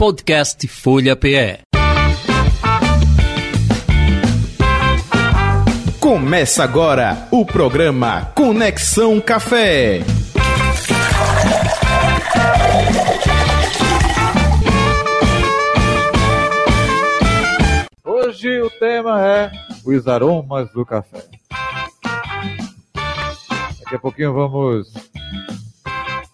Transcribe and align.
Podcast 0.00 0.66
Folha 0.66 1.14
PE. 1.14 1.58
Começa 6.00 6.64
agora 6.64 7.28
o 7.30 7.44
programa 7.44 8.32
Conexão 8.34 9.20
Café. 9.20 10.00
Hoje 18.02 18.62
o 18.62 18.70
tema 18.70 19.22
é 19.22 19.52
os 19.84 20.08
aromas 20.08 20.72
do 20.72 20.86
café. 20.86 21.26
Daqui 23.82 23.96
a 23.96 23.98
pouquinho 23.98 24.32
vamos 24.32 25.09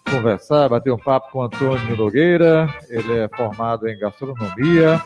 conversar, 0.09 0.69
bater 0.69 0.91
um 0.91 0.97
papo 0.97 1.31
com 1.31 1.43
Antônio 1.43 1.95
Nogueira. 1.95 2.67
Ele 2.89 3.19
é 3.19 3.29
formado 3.29 3.87
em 3.87 3.97
gastronomia, 3.97 5.01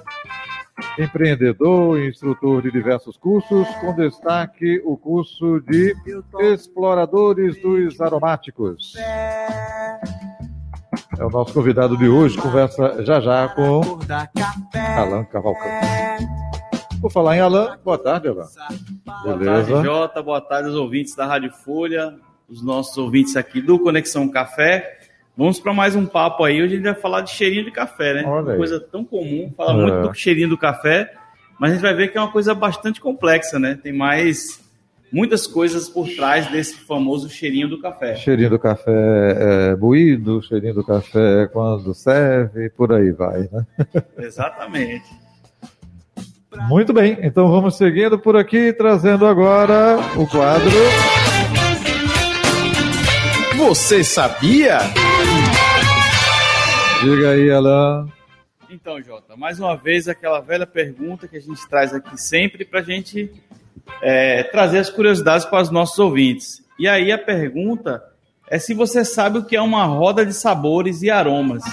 empreendedor 0.98 2.00
e 2.00 2.10
instrutor 2.10 2.62
de 2.62 2.72
diversos 2.72 3.18
cursos, 3.18 3.68
com 3.80 3.96
destaque 3.96 4.82
o 4.86 4.98
curso 4.98 5.60
de 5.62 5.96
Exploradores 6.40 7.62
dos 7.62 8.00
Aromáticos. 8.00 8.94
É 11.18 11.26
o 11.26 11.30
nosso 11.30 11.54
convidado 11.54 11.98
de 11.98 12.08
hoje, 12.08 12.38
conversa 12.38 13.04
já 13.04 13.20
já 13.20 13.48
com 13.50 13.82
Alan 14.98 15.24
Cavalcante. 15.26 16.32
Por 17.00 17.12
falar 17.12 17.38
em 17.38 17.40
Alan, 17.40 17.78
boa 17.84 17.98
tarde, 17.98 18.28
Alan. 18.28 18.48
Beleza? 19.24 19.44
Boa 19.44 19.44
tarde, 19.44 19.84
Jota. 19.84 20.24
Boa 20.24 20.42
tarde 20.42 20.70
aos 20.70 20.78
ouvintes 20.78 21.16
da 21.16 21.26
Rádio 21.26 21.52
Folha, 21.52 22.16
os 22.52 22.62
nossos 22.62 22.98
ouvintes 22.98 23.38
aqui 23.38 23.62
do 23.62 23.80
Conexão 23.80 24.28
Café. 24.28 24.98
Vamos 25.38 25.60
para 25.60 25.74
mais 25.74 25.96
um 25.96 26.06
papo 26.06 26.44
aí. 26.44 26.62
Hoje 26.62 26.74
a 26.74 26.76
gente 26.76 26.84
vai 26.84 26.96
falar 26.96 27.22
de 27.22 27.32
cheirinho 27.32 27.64
de 27.64 27.72
café, 27.72 28.14
né? 28.14 28.24
Uma 28.24 28.44
coisa 28.58 28.78
tão 28.80 29.06
comum, 29.06 29.52
fala 29.56 29.72
é. 29.72 29.76
muito 29.82 30.10
do 30.10 30.14
cheirinho 30.14 30.50
do 30.50 30.58
café, 30.58 31.10
mas 31.58 31.72
a 31.72 31.74
gente 31.76 31.82
vai 31.82 31.96
ver 31.96 32.10
que 32.10 32.18
é 32.18 32.22
uma 32.22 32.32
coisa 32.32 32.54
bastante 32.54 33.00
complexa, 33.00 33.58
né? 33.58 33.80
Tem 33.82 33.94
mais 33.94 34.60
muitas 35.12 35.48
coisas 35.48 35.88
por 35.88 36.10
trás 36.10 36.52
desse 36.52 36.76
famoso 36.76 37.30
cheirinho 37.30 37.70
do 37.70 37.80
café. 37.80 38.16
Cheirinho 38.16 38.50
do 38.50 38.60
café 38.60 38.92
é 39.72 39.76
buído, 39.76 40.42
cheirinho 40.42 40.74
do 40.74 40.84
café 40.84 41.44
é 41.44 41.48
quando 41.48 41.94
serve, 41.94 42.70
por 42.72 42.92
aí 42.92 43.12
vai, 43.12 43.50
né? 43.52 43.66
Exatamente. 44.20 45.10
Muito 46.68 46.92
bem, 46.92 47.18
então 47.22 47.50
vamos 47.50 47.78
seguindo 47.78 48.20
por 48.20 48.36
aqui, 48.36 48.74
trazendo 48.74 49.26
agora 49.26 49.98
o 50.18 50.28
quadro. 50.28 50.70
Você 53.62 54.04
sabia? 54.04 54.80
Diga 57.04 57.30
aí, 57.30 57.52
Alain. 57.52 58.12
Então, 58.68 59.00
Jota, 59.00 59.38
mais 59.38 59.60
uma 59.60 59.78
vez 59.78 60.08
aquela 60.08 60.40
velha 60.40 60.66
pergunta 60.66 61.28
que 61.28 61.38
a 61.38 61.40
gente 61.40 61.70
traz 61.70 61.94
aqui 61.94 62.20
sempre 62.20 62.66
para 62.66 62.80
a 62.80 62.84
gente 62.84 63.32
é, 64.02 64.42
trazer 64.46 64.80
as 64.80 64.90
curiosidades 64.90 65.46
para 65.46 65.62
os 65.62 65.70
nossos 65.70 66.00
ouvintes. 66.00 66.66
E 66.80 66.88
aí 66.88 67.12
a 67.12 67.20
pergunta 67.20 68.04
é 68.50 68.58
se 68.58 68.74
você 68.74 69.06
sabe 69.06 69.38
o 69.38 69.46
que 69.46 69.56
é 69.56 69.62
uma 69.62 69.86
roda 69.86 70.26
de 70.26 70.34
sabores 70.34 71.04
e 71.04 71.12
aromas. 71.12 71.64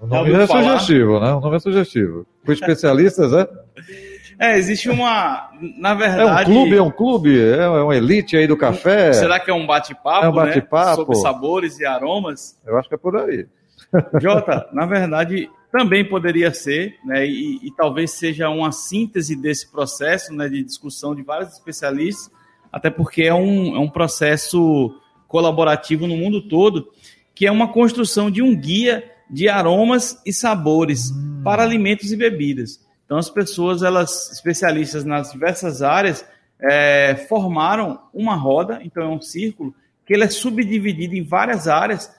O 0.00 0.08
nome 0.08 0.32
é 0.32 0.44
sugestivo, 0.44 1.20
né? 1.20 1.34
O 1.34 1.40
nome 1.40 1.56
é 1.56 1.60
sugestivo. 1.60 2.26
Com 2.44 2.50
especialistas, 2.50 3.32
é? 3.32 3.48
É, 4.38 4.56
existe 4.56 4.88
uma. 4.88 5.50
Na 5.76 5.94
verdade. 5.94 6.22
É 6.22 6.26
um 6.26 6.44
clube, 6.44 6.76
é 6.76 6.82
um 6.82 6.90
clube, 6.90 7.40
é 7.40 7.68
uma 7.68 7.96
elite 7.96 8.36
aí 8.36 8.46
do 8.46 8.56
café. 8.56 9.12
Será 9.12 9.40
que 9.40 9.50
é 9.50 9.54
um 9.54 9.66
bate-papo? 9.66 10.26
É 10.26 10.28
um 10.28 10.32
bate-papo. 10.32 10.90
Né? 10.90 10.94
Sobre 10.96 11.16
sabores 11.16 11.78
e 11.80 11.84
aromas? 11.84 12.56
Eu 12.64 12.78
acho 12.78 12.88
que 12.88 12.94
é 12.94 12.98
por 12.98 13.16
aí. 13.16 13.46
Jota, 14.20 14.68
na 14.72 14.86
verdade, 14.86 15.50
também 15.72 16.04
poderia 16.04 16.52
ser, 16.52 16.96
né, 17.04 17.26
e, 17.26 17.58
e, 17.62 17.70
talvez 17.76 18.12
seja 18.12 18.48
uma 18.48 18.72
síntese 18.72 19.36
desse 19.36 19.70
processo 19.70 20.32
né, 20.32 20.48
de 20.48 20.62
discussão 20.62 21.14
de 21.14 21.22
vários 21.22 21.52
especialistas, 21.52 22.30
até 22.72 22.90
porque 22.90 23.22
é 23.22 23.34
um, 23.34 23.76
é 23.76 23.78
um 23.78 23.88
processo 23.88 24.94
colaborativo 25.26 26.06
no 26.06 26.16
mundo 26.16 26.48
todo, 26.48 26.88
que 27.34 27.46
é 27.46 27.52
uma 27.52 27.72
construção 27.72 28.30
de 28.30 28.42
um 28.42 28.56
guia 28.56 29.04
de 29.30 29.48
aromas 29.48 30.20
e 30.24 30.32
sabores 30.32 31.10
hum. 31.10 31.42
para 31.44 31.62
alimentos 31.62 32.12
e 32.12 32.16
bebidas. 32.16 32.80
Então, 33.08 33.16
as 33.16 33.30
pessoas, 33.30 33.82
elas 33.82 34.30
especialistas 34.30 35.02
nas 35.02 35.32
diversas 35.32 35.80
áreas, 35.80 36.26
é, 36.60 37.16
formaram 37.26 37.98
uma 38.12 38.34
roda, 38.34 38.80
então 38.84 39.02
é 39.02 39.08
um 39.08 39.22
círculo, 39.22 39.74
que 40.04 40.12
ele 40.12 40.24
é 40.24 40.28
subdividido 40.28 41.14
em 41.14 41.22
várias 41.22 41.66
áreas 41.66 42.14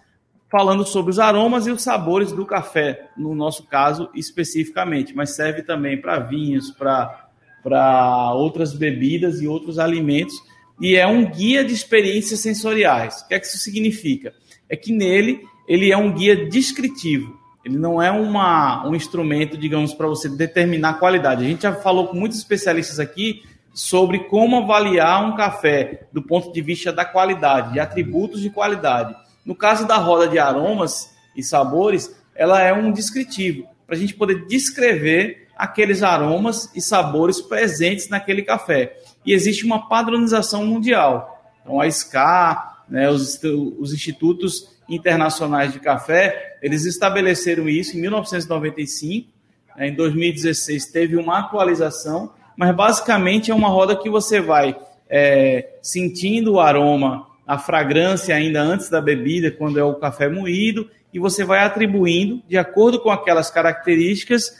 falando 0.51 0.83
sobre 0.83 1.11
os 1.11 1.19
aromas 1.19 1.67
e 1.67 1.71
os 1.71 1.83
sabores 1.83 2.31
do 2.31 2.43
café, 2.43 3.07
no 3.15 3.35
nosso 3.35 3.67
caso 3.67 4.09
especificamente, 4.15 5.15
mas 5.15 5.35
serve 5.35 5.61
também 5.61 6.01
para 6.01 6.17
vinhos, 6.17 6.71
para 6.71 8.33
outras 8.33 8.73
bebidas 8.73 9.41
e 9.41 9.47
outros 9.47 9.77
alimentos, 9.77 10.33
e 10.81 10.95
é 10.95 11.05
um 11.05 11.29
guia 11.29 11.63
de 11.63 11.71
experiências 11.71 12.39
sensoriais. 12.39 13.21
O 13.21 13.27
que 13.27 13.35
é 13.35 13.39
que 13.39 13.45
isso 13.45 13.59
significa? 13.59 14.33
É 14.67 14.75
que 14.75 14.91
nele 14.91 15.47
ele 15.67 15.91
é 15.91 15.97
um 15.97 16.11
guia 16.11 16.49
descritivo. 16.49 17.37
Ele 17.63 17.77
não 17.77 18.01
é 18.01 18.09
uma, 18.09 18.87
um 18.87 18.95
instrumento, 18.95 19.57
digamos, 19.57 19.93
para 19.93 20.07
você 20.07 20.29
determinar 20.29 20.89
a 20.89 20.93
qualidade. 20.93 21.43
A 21.43 21.47
gente 21.47 21.63
já 21.63 21.73
falou 21.73 22.07
com 22.07 22.15
muitos 22.15 22.37
especialistas 22.37 22.99
aqui 22.99 23.43
sobre 23.73 24.19
como 24.25 24.57
avaliar 24.57 25.23
um 25.25 25.35
café 25.35 26.07
do 26.11 26.21
ponto 26.21 26.51
de 26.51 26.61
vista 26.61 26.91
da 26.91 27.05
qualidade, 27.05 27.73
de 27.73 27.79
atributos 27.79 28.41
de 28.41 28.49
qualidade. 28.49 29.15
No 29.45 29.55
caso 29.55 29.87
da 29.87 29.97
roda 29.97 30.27
de 30.27 30.39
aromas 30.39 31.13
e 31.35 31.43
sabores, 31.43 32.15
ela 32.35 32.61
é 32.61 32.73
um 32.73 32.91
descritivo, 32.91 33.67
para 33.85 33.95
a 33.95 33.99
gente 33.99 34.13
poder 34.13 34.45
descrever 34.47 35.47
aqueles 35.57 36.01
aromas 36.03 36.71
e 36.73 36.81
sabores 36.81 37.41
presentes 37.41 38.07
naquele 38.07 38.41
café. 38.41 38.97
E 39.25 39.33
existe 39.33 39.65
uma 39.65 39.89
padronização 39.89 40.65
mundial. 40.65 41.43
Então, 41.61 41.81
a 41.81 41.91
SCA, 41.91 42.77
né, 42.87 43.09
os, 43.09 43.39
os 43.43 43.93
institutos 43.93 44.78
internacionais 44.89 45.71
de 45.71 45.79
café, 45.79 46.57
eles 46.61 46.85
estabeleceram 46.85 47.69
isso 47.69 47.97
em 47.97 48.01
1995. 48.01 49.29
Né, 49.77 49.89
em 49.89 49.95
2016 49.95 50.87
teve 50.91 51.15
uma 51.15 51.39
atualização, 51.39 52.31
mas 52.57 52.75
basicamente 52.75 53.51
é 53.51 53.55
uma 53.55 53.69
roda 53.69 53.95
que 53.95 54.09
você 54.09 54.41
vai 54.41 54.75
é, 55.09 55.77
sentindo 55.81 56.53
o 56.53 56.59
aroma 56.59 57.29
a 57.49 57.57
fragrância 57.57 58.35
ainda 58.35 58.61
antes 58.61 58.91
da 58.91 59.01
bebida, 59.01 59.49
quando 59.49 59.79
é 59.79 59.83
o 59.83 59.95
café 59.95 60.29
moído, 60.29 60.87
e 61.11 61.17
você 61.17 61.43
vai 61.43 61.61
atribuindo, 61.61 62.43
de 62.47 62.59
acordo 62.59 62.99
com 62.99 63.09
aquelas 63.09 63.49
características, 63.49 64.55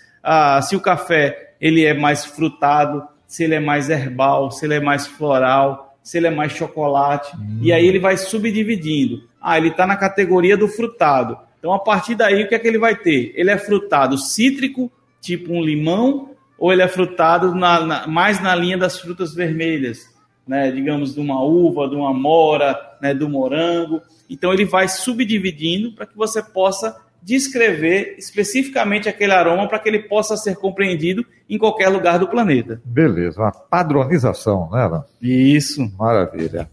se 0.64 0.76
o 0.76 0.82
café 0.82 1.54
ele 1.62 1.86
é 1.86 1.94
mais 1.94 2.26
frutado, 2.26 3.08
se 3.28 3.44
ele 3.44 3.54
é 3.54 3.60
mais 3.60 3.92
herbal, 3.92 4.50
se 4.50 4.66
ele 4.66 4.74
é 4.74 4.80
mais 4.80 5.06
floral, 5.06 5.96
se 6.02 6.18
ele 6.18 6.26
é 6.26 6.32
mais 6.32 6.54
chocolate, 6.54 7.36
hum. 7.38 7.60
e 7.62 7.72
aí 7.72 7.86
ele 7.86 8.00
vai 8.00 8.18
subdividindo. 8.18 9.29
Ah, 9.42 9.58
ele 9.58 9.70
está 9.70 9.88
na 9.88 9.96
categoria 9.96 10.58
do 10.58 10.68
frutado. 10.68 11.38
Então, 11.60 11.74
a 11.74 11.80
partir 11.80 12.16
daí, 12.16 12.44
o 12.44 12.48
que 12.48 12.56
é 12.56 12.60
que 12.60 12.68
ele 12.68 12.78
vai 12.78 12.96
ter? 12.96 13.34
Ele 13.36 13.52
é 13.52 13.58
frutado 13.58 14.18
cítrico, 14.18 14.92
tipo 15.22 15.54
um 15.54 15.62
limão, 15.62 16.30
ou 16.58 16.72
ele 16.72 16.82
é 16.82 16.88
frutado 16.88 17.56
na, 17.56 17.80
na, 17.86 18.08
mais 18.08 18.42
na 18.42 18.54
linha 18.56 18.78
das 18.78 19.00
frutas 19.00 19.34
vermelhas, 19.34 20.10
né, 20.48 20.72
digamos, 20.72 21.14
de 21.14 21.20
uma 21.20 21.44
uva, 21.44 21.88
de 21.88 21.96
uma 21.96 22.14
mora, 22.14 22.78
né, 23.02 23.14
do 23.14 23.30
morango. 23.30 24.02
Então 24.30 24.54
ele 24.54 24.66
vai 24.66 24.88
subdividindo 24.88 25.94
para 25.94 26.06
que 26.06 26.18
você 26.18 26.42
possa 26.42 26.96
descrever 27.22 28.16
especificamente 28.18 29.10
aquele 29.10 29.34
aroma 29.34 29.68
para 29.68 29.80
que 29.80 29.90
ele 29.90 30.00
possa 30.00 30.38
ser 30.38 30.56
compreendido 30.56 31.26
em 31.50 31.58
qualquer 31.58 31.90
lugar 31.90 32.18
do 32.18 32.28
planeta. 32.28 32.82
Beleza, 32.86 33.42
uma 33.42 33.52
padronização, 33.52 34.70
né, 34.72 34.82
Alan? 34.82 35.04
Isso. 35.22 35.92
Maravilha. 35.98 36.70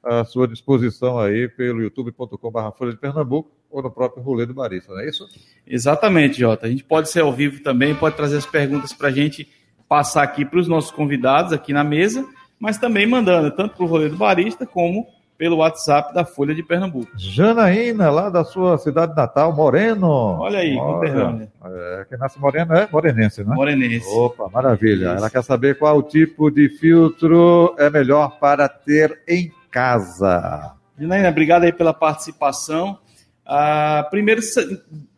à 0.03 0.25
sua 0.25 0.47
disposição 0.47 1.19
aí 1.19 1.47
pelo 1.47 1.83
youtube.com.br 1.83 2.71
Folha 2.75 2.91
de 2.91 2.97
Pernambuco 2.97 3.51
ou 3.69 3.83
no 3.83 3.91
próprio 3.91 4.23
rolê 4.23 4.47
do 4.47 4.55
barista, 4.55 4.93
não 4.93 5.01
é 5.01 5.07
isso? 5.07 5.27
Exatamente, 5.67 6.39
Jota. 6.39 6.65
A 6.65 6.69
gente 6.69 6.83
pode 6.83 7.07
ser 7.07 7.21
ao 7.21 7.31
vivo 7.31 7.61
também, 7.61 7.93
pode 7.93 8.15
trazer 8.15 8.37
as 8.37 8.47
perguntas 8.47 8.93
para 8.93 9.09
a 9.09 9.11
gente 9.11 9.47
passar 9.87 10.23
aqui 10.23 10.43
para 10.43 10.59
os 10.59 10.67
nossos 10.67 10.89
convidados 10.89 11.53
aqui 11.53 11.71
na 11.71 11.83
mesa, 11.83 12.27
mas 12.59 12.77
também 12.77 13.07
mandando 13.07 13.51
tanto 13.51 13.75
para 13.75 13.85
o 13.85 13.87
rolê 13.87 14.09
do 14.09 14.17
barista 14.17 14.65
como 14.65 15.07
pelo 15.37 15.57
WhatsApp 15.57 16.13
da 16.13 16.23
Folha 16.23 16.55
de 16.55 16.63
Pernambuco. 16.63 17.11
Janaína, 17.17 18.09
lá 18.09 18.29
da 18.29 18.43
sua 18.43 18.77
cidade 18.77 19.15
natal, 19.15 19.53
Moreno. 19.53 20.07
Olha 20.39 20.59
aí, 20.59 20.75
conterrânea. 20.77 21.51
É, 21.65 22.05
quem 22.07 22.17
nasce 22.17 22.39
moreno 22.39 22.73
é 22.73 22.87
morenense, 22.91 23.43
né? 23.43 23.53
Morenense. 23.53 24.07
Opa, 24.15 24.49
maravilha. 24.49 25.07
Isso. 25.07 25.17
Ela 25.17 25.29
quer 25.29 25.43
saber 25.43 25.77
qual 25.77 26.01
tipo 26.01 26.49
de 26.49 26.69
filtro 26.69 27.75
é 27.77 27.89
melhor 27.89 28.39
para 28.39 28.69
ter 28.69 29.21
em 29.27 29.51
casa. 29.69 30.73
Janaína, 30.97 31.29
obrigado 31.29 31.63
aí 31.63 31.73
pela 31.73 31.93
participação. 31.93 32.97
Ah, 33.45 34.07
primeiro, 34.09 34.41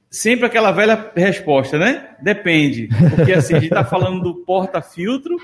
sempre 0.10 0.48
aquela 0.48 0.72
velha 0.72 1.12
resposta, 1.16 1.78
né? 1.78 2.16
Depende. 2.22 2.90
Porque 3.16 3.34
assim, 3.34 3.54
a 3.54 3.60
gente 3.60 3.70
está 3.72 3.86
falando 3.86 4.24
do 4.24 4.34
porta-filtro, 4.44 5.38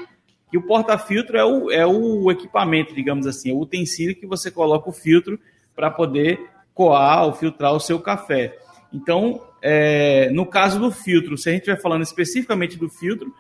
e 0.54 0.58
o 0.58 0.62
porta-filtro 0.62 1.36
é 1.36 1.44
o, 1.44 1.72
é 1.72 1.86
o 1.86 2.30
equipamento, 2.30 2.94
digamos 2.94 3.26
assim, 3.26 3.50
é 3.50 3.54
o 3.54 3.60
utensílio 3.60 4.16
que 4.16 4.28
você 4.28 4.52
coloca 4.52 4.88
o 4.88 4.94
filtro 4.94 5.40
para 5.76 5.90
poder 5.90 6.40
coar 6.76 7.26
ou 7.26 7.34
filtrar 7.34 7.74
o 7.74 7.80
seu 7.80 8.00
café. 8.00 8.56
Então, 8.94 9.42
é, 9.60 10.30
no 10.30 10.46
caso 10.46 10.80
do 10.80 10.92
filtro, 10.92 11.36
se 11.40 11.50
a 11.50 11.52
gente 11.52 11.62
estiver 11.62 11.82
falando 11.82 12.04
especificamente 12.04 12.78
do 12.78 12.88
filtro, 12.88 13.34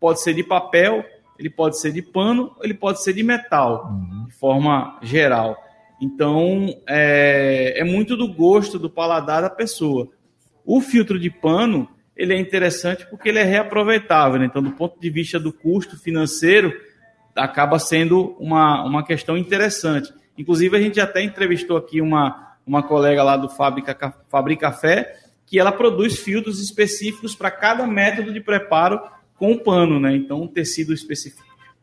pode 0.00 0.22
ser 0.22 0.32
de 0.32 0.42
papel, 0.42 1.04
ele 1.38 1.50
pode 1.50 1.78
ser 1.78 1.92
de 1.92 2.00
pano, 2.00 2.56
ele 2.62 2.72
pode 2.72 3.02
ser 3.02 3.12
de 3.12 3.22
metal, 3.22 3.90
uhum. 3.90 4.24
de 4.24 4.32
forma 4.32 4.98
geral. 5.02 5.62
Então, 6.00 6.74
é, 6.88 7.74
é 7.78 7.84
muito 7.84 8.16
do 8.16 8.32
gosto, 8.32 8.78
do 8.78 8.88
paladar 8.88 9.42
da 9.42 9.50
pessoa. 9.50 10.08
O 10.64 10.80
filtro 10.80 11.18
de 11.20 11.28
pano, 11.28 11.90
ele 12.16 12.34
é 12.34 12.38
interessante 12.38 13.06
porque 13.08 13.28
ele 13.28 13.38
é 13.38 13.44
reaproveitável. 13.44 14.38
Né? 14.38 14.46
Então, 14.46 14.62
do 14.62 14.72
ponto 14.72 15.00
de 15.00 15.10
vista 15.10 15.38
do 15.38 15.52
custo 15.52 15.98
financeiro, 15.98 16.72
acaba 17.34 17.78
sendo 17.78 18.36
uma, 18.38 18.84
uma 18.84 19.04
questão 19.04 19.36
interessante. 19.36 20.12
Inclusive, 20.38 20.76
a 20.76 20.80
gente 20.80 21.00
até 21.00 21.22
entrevistou 21.22 21.76
aqui 21.76 22.00
uma, 22.00 22.56
uma 22.66 22.82
colega 22.82 23.22
lá 23.22 23.36
do 23.36 23.48
Fábrica, 23.48 24.14
Fabrica 24.28 24.70
Café, 24.70 25.16
que 25.46 25.58
ela 25.58 25.72
produz 25.72 26.18
filtros 26.18 26.60
específicos 26.60 27.34
para 27.34 27.50
cada 27.50 27.86
método 27.86 28.32
de 28.32 28.40
preparo 28.40 29.00
com 29.36 29.52
o 29.52 29.60
pano, 29.60 30.00
né? 30.00 30.14
Então, 30.14 30.42
um 30.42 30.48
tecido 30.48 30.94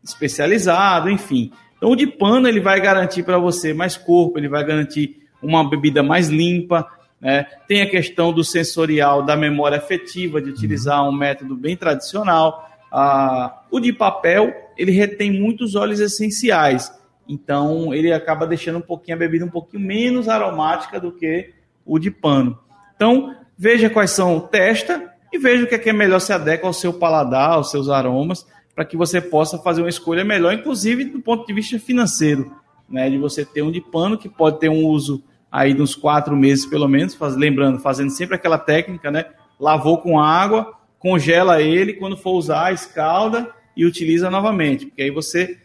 especializado, 0.03 1.09
enfim. 1.09 1.51
Então, 1.77 1.91
o 1.91 1.95
de 1.95 2.07
pano 2.07 2.47
ele 2.47 2.59
vai 2.59 2.79
garantir 2.79 3.23
para 3.23 3.37
você 3.37 3.73
mais 3.73 3.97
corpo, 3.97 4.39
ele 4.39 4.49
vai 4.49 4.65
garantir 4.65 5.21
uma 5.41 5.67
bebida 5.67 6.01
mais 6.03 6.29
limpa, 6.29 6.87
né? 7.21 7.45
Tem 7.67 7.83
a 7.83 7.89
questão 7.89 8.33
do 8.33 8.43
sensorial, 8.43 9.21
da 9.21 9.37
memória 9.37 9.77
afetiva, 9.77 10.41
de 10.41 10.49
utilizar 10.49 11.07
um 11.07 11.11
método 11.11 11.55
bem 11.55 11.77
tradicional. 11.77 12.67
Ah, 12.91 13.61
o 13.69 13.79
de 13.79 13.93
papel, 13.93 14.51
ele 14.75 14.91
retém 14.91 15.31
muitos 15.31 15.75
óleos 15.75 15.99
essenciais. 15.99 16.91
Então, 17.29 17.93
ele 17.93 18.11
acaba 18.11 18.47
deixando 18.47 18.79
um 18.79 18.81
pouquinho 18.81 19.15
a 19.15 19.19
bebida 19.19 19.45
um 19.45 19.49
pouquinho 19.49 19.85
menos 19.85 20.27
aromática 20.27 20.99
do 20.99 21.11
que 21.11 21.53
o 21.85 21.99
de 21.99 22.09
pano. 22.09 22.57
Então, 22.95 23.35
veja 23.55 23.89
quais 23.89 24.11
são, 24.11 24.39
testa 24.39 25.11
e 25.31 25.37
veja 25.37 25.63
o 25.63 25.67
que 25.67 25.75
é, 25.75 25.77
que 25.77 25.89
é 25.91 25.93
melhor 25.93 26.19
se 26.19 26.33
adequa 26.33 26.67
ao 26.67 26.73
seu 26.73 26.91
paladar, 26.91 27.51
aos 27.51 27.69
seus 27.69 27.87
aromas, 27.87 28.45
para 28.75 28.83
que 28.83 28.97
você 28.97 29.21
possa 29.21 29.59
fazer 29.59 29.81
uma 29.81 29.89
escolha 29.89 30.25
melhor, 30.25 30.53
inclusive 30.53 31.05
do 31.05 31.21
ponto 31.21 31.45
de 31.45 31.53
vista 31.53 31.77
financeiro, 31.79 32.53
né? 32.89 33.09
De 33.09 33.17
você 33.17 33.45
ter 33.45 33.61
um 33.61 33.71
de 33.71 33.79
pano 33.79 34.17
que 34.17 34.27
pode 34.27 34.59
ter 34.59 34.69
um 34.69 34.85
uso 34.85 35.23
aí 35.51 35.73
de 35.73 35.81
uns 35.81 35.95
quatro 35.95 36.35
meses 36.35 36.65
pelo 36.65 36.87
menos, 36.87 37.13
faz, 37.13 37.35
lembrando, 37.35 37.79
fazendo 37.79 38.11
sempre 38.11 38.35
aquela 38.35 38.57
técnica, 38.57 39.11
né? 39.11 39.25
Lavou 39.59 39.97
com 39.97 40.19
água, 40.19 40.73
congela 40.97 41.61
ele, 41.61 41.93
quando 41.93 42.15
for 42.15 42.31
usar, 42.33 42.73
escalda 42.73 43.49
e 43.75 43.85
utiliza 43.85 44.29
novamente, 44.29 44.85
porque 44.85 45.01
aí 45.01 45.11
você 45.11 45.57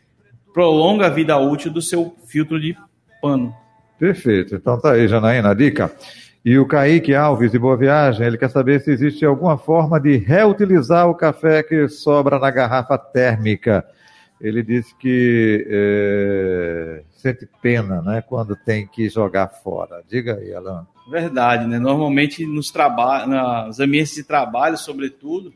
prolonga 0.53 1.07
a 1.07 1.11
vida 1.11 1.37
útil 1.39 1.71
do 1.71 1.83
seu 1.83 2.17
filtro 2.27 2.61
de 2.61 2.77
pano. 3.21 3.55
Perfeito. 3.99 4.55
Então 4.55 4.81
tá 4.81 4.93
aí, 4.93 5.07
Janaína, 5.07 5.51
a 5.51 5.55
dica. 5.55 5.91
E 6.45 6.59
o 6.59 6.67
Kaique 6.67 7.15
Alves, 7.15 7.51
de 7.51 7.59
Boa 7.59 7.77
Viagem, 7.77 8.27
ele 8.27 8.39
quer 8.39 8.51
saber 8.51 8.81
se 8.81 8.91
existe 8.91 9.25
alguma 9.25 9.59
forma 9.59 9.99
de 9.99 10.17
reutilizar 10.17 11.09
o 11.09 11.15
café 11.15 11.63
que 11.63 11.89
sobra 11.89 12.39
na 12.39 12.51
garrafa 12.51 12.97
térmica. 12.97 13.85
Ele 14.41 14.63
disse 14.63 14.97
que 14.97 15.67
é, 15.69 17.03
sente 17.17 17.49
pena 17.61 18.03
né, 18.03 18.23
quando 18.23 18.55
tem 18.55 18.87
que 18.87 19.09
jogar 19.09 19.49
fora. 19.49 20.03
Diga 20.09 20.37
aí, 20.37 20.55
Alan. 20.55 20.87
Verdade, 21.09 21.67
né? 21.67 21.79
Normalmente 21.79 22.45
nos, 22.45 22.71
traba 22.71 23.27
nos 23.27 23.79
ambientes 23.79 24.15
de 24.15 24.25
trabalho, 24.25 24.77
sobretudo, 24.77 25.53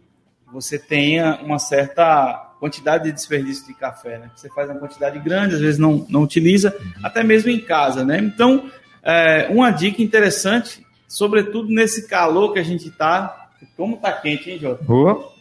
você 0.53 0.79
tenha 0.79 1.41
uma 1.43 1.59
certa 1.59 2.51
quantidade 2.61 3.05
de 3.05 3.13
desperdício 3.13 3.67
de 3.67 3.75
café, 3.75 4.19
né? 4.19 4.31
Você 4.35 4.49
faz 4.51 4.69
uma 4.71 4.79
quantidade 4.79 5.19
grande, 5.19 5.55
às 5.55 5.61
vezes 5.61 5.79
não, 5.79 6.07
não 6.09 6.23
utiliza, 6.23 6.77
uhum. 6.79 6.93
até 7.03 7.23
mesmo 7.23 7.51
em 7.51 7.61
casa, 7.61 8.05
né? 8.05 8.19
Então, 8.19 8.71
é, 9.03 9.49
uma 9.51 9.71
dica 9.71 10.03
interessante, 10.03 10.87
sobretudo 11.09 11.69
nesse 11.69 12.07
calor 12.07 12.53
que 12.53 12.59
a 12.59 12.63
gente 12.65 12.89
está, 12.89 13.49
como 13.77 13.97
tá 13.97 14.13
quente, 14.13 14.51
hein, 14.51 14.59
Jota? 14.59 14.85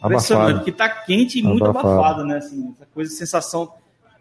Impressionante, 0.02 0.64
que 0.64 0.72
tá 0.72 0.88
quente 0.88 1.38
e 1.38 1.42
muito 1.42 1.64
abafado, 1.64 1.94
abafado 1.94 2.24
né? 2.24 2.38
Assim, 2.38 2.74
essa 2.74 2.86
coisa, 2.92 3.10
sensação 3.14 3.70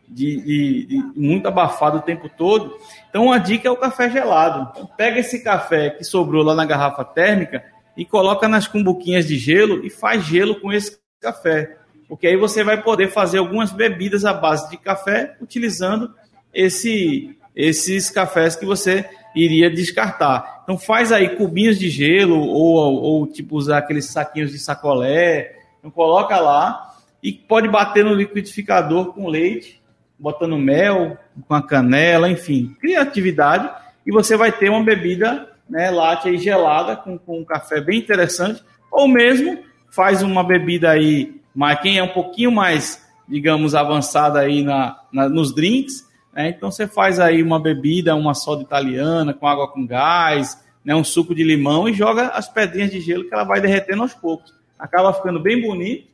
de, 0.09 0.41
de, 0.41 0.85
de, 0.85 1.03
muito 1.15 1.47
abafado 1.47 1.97
o 1.97 2.01
tempo 2.01 2.27
todo. 2.27 2.75
Então, 3.09 3.31
a 3.31 3.37
dica 3.37 3.67
é 3.67 3.71
o 3.71 3.77
café 3.77 4.09
gelado. 4.09 4.69
Então, 4.71 4.89
pega 4.97 5.19
esse 5.19 5.43
café 5.43 5.91
que 5.91 6.03
sobrou 6.03 6.43
lá 6.43 6.55
na 6.55 6.65
garrafa 6.65 7.05
térmica 7.05 7.63
e 7.95 8.05
coloca 8.05 8.47
nas 8.47 8.67
cumbuquinhas 8.67 9.27
de 9.27 9.37
gelo 9.37 9.85
e 9.85 9.89
faz 9.89 10.23
gelo 10.23 10.59
com 10.59 10.71
esse 10.73 10.97
café. 11.21 11.77
Porque 12.07 12.25
aí 12.25 12.35
você 12.35 12.63
vai 12.63 12.81
poder 12.81 13.09
fazer 13.09 13.37
algumas 13.37 13.71
bebidas 13.71 14.25
à 14.25 14.33
base 14.33 14.69
de 14.69 14.77
café 14.77 15.35
utilizando 15.39 16.11
esse, 16.51 17.37
esses 17.55 18.09
cafés 18.09 18.55
que 18.55 18.65
você 18.65 19.07
iria 19.35 19.69
descartar. 19.69 20.61
Então 20.63 20.77
faz 20.77 21.11
aí 21.11 21.35
cubinhos 21.35 21.77
de 21.77 21.89
gelo 21.89 22.39
ou, 22.39 22.75
ou 23.01 23.27
tipo 23.27 23.55
usar 23.55 23.77
aqueles 23.77 24.05
saquinhos 24.05 24.51
de 24.51 24.59
sacolé, 24.59 25.55
então 25.77 25.91
coloca 25.91 26.39
lá 26.39 26.95
e 27.21 27.31
pode 27.31 27.67
bater 27.67 28.03
no 28.03 28.13
liquidificador 28.13 29.13
com 29.13 29.27
leite, 29.27 29.78
botando 30.19 30.57
mel, 30.57 31.17
com 31.47 31.53
a 31.53 31.61
canela, 31.61 32.29
enfim, 32.29 32.75
criatividade 32.79 33.69
e 34.05 34.11
você 34.11 34.35
vai 34.35 34.51
ter 34.51 34.69
uma 34.69 34.83
bebida 34.83 35.49
né, 35.69 35.89
latte 35.91 36.35
gelada 36.37 36.95
com, 36.95 37.17
com 37.17 37.39
um 37.39 37.45
café 37.45 37.79
bem 37.79 37.99
interessante, 37.99 38.63
ou 38.91 39.07
mesmo 39.07 39.59
faz 39.91 40.21
uma 40.23 40.43
bebida 40.43 40.89
aí, 40.89 41.39
mas 41.53 41.79
quem 41.79 41.97
é 41.97 42.03
um 42.03 42.09
pouquinho 42.09 42.51
mais, 42.51 43.07
digamos, 43.27 43.75
avançada 43.75 44.39
aí 44.39 44.63
na, 44.63 44.99
na 45.11 45.29
nos 45.29 45.53
drinks, 45.53 46.09
né? 46.33 46.49
Então 46.49 46.71
você 46.71 46.87
faz 46.87 47.19
aí 47.19 47.41
uma 47.41 47.59
bebida, 47.59 48.15
uma 48.15 48.33
soda 48.33 48.61
italiana 48.61 49.33
com 49.33 49.47
água 49.47 49.67
com 49.67 49.85
gás, 49.85 50.63
né? 50.83 50.95
um 50.95 51.03
suco 51.03 51.35
de 51.35 51.43
limão 51.43 51.87
e 51.89 51.93
joga 51.93 52.29
as 52.29 52.47
pedrinhas 52.47 52.91
de 52.91 52.99
gelo 52.99 53.25
que 53.27 53.33
ela 53.33 53.43
vai 53.43 53.59
derretendo 53.59 54.03
aos 54.03 54.13
poucos. 54.13 54.53
Acaba 54.77 55.13
ficando 55.13 55.39
bem 55.39 55.61
bonito 55.61 56.07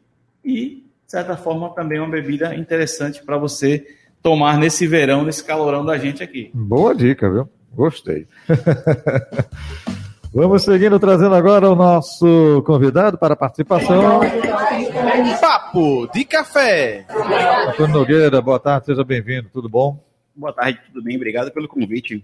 e, 0.43 0.84
de 1.05 1.11
certa 1.11 1.37
forma, 1.37 1.69
também 1.69 1.99
uma 1.99 2.09
bebida 2.09 2.55
interessante 2.55 3.23
para 3.23 3.37
você 3.37 3.85
tomar 4.21 4.57
nesse 4.57 4.87
verão, 4.87 5.23
nesse 5.23 5.43
calorão 5.43 5.85
da 5.85 5.97
gente 5.97 6.23
aqui. 6.23 6.49
Boa 6.53 6.95
dica, 6.95 7.29
viu? 7.29 7.47
Gostei. 7.73 8.27
Vamos 10.33 10.63
seguindo, 10.63 10.99
trazendo 10.99 11.33
agora 11.33 11.69
o 11.69 11.75
nosso 11.75 12.61
convidado 12.65 13.17
para 13.17 13.35
a 13.35 13.37
participação. 13.37 14.19
Papo 15.39 16.07
de 16.13 16.25
Café. 16.25 17.05
Antônio 17.69 17.93
Nogueira, 17.95 18.41
boa 18.41 18.59
tarde, 18.59 18.87
seja 18.87 19.03
bem-vindo, 19.03 19.47
tudo 19.53 19.69
bom? 19.69 20.03
Boa 20.35 20.51
tarde, 20.51 20.81
tudo 20.87 21.01
bem? 21.03 21.15
Obrigado 21.15 21.51
pelo 21.51 21.67
convite. 21.67 22.21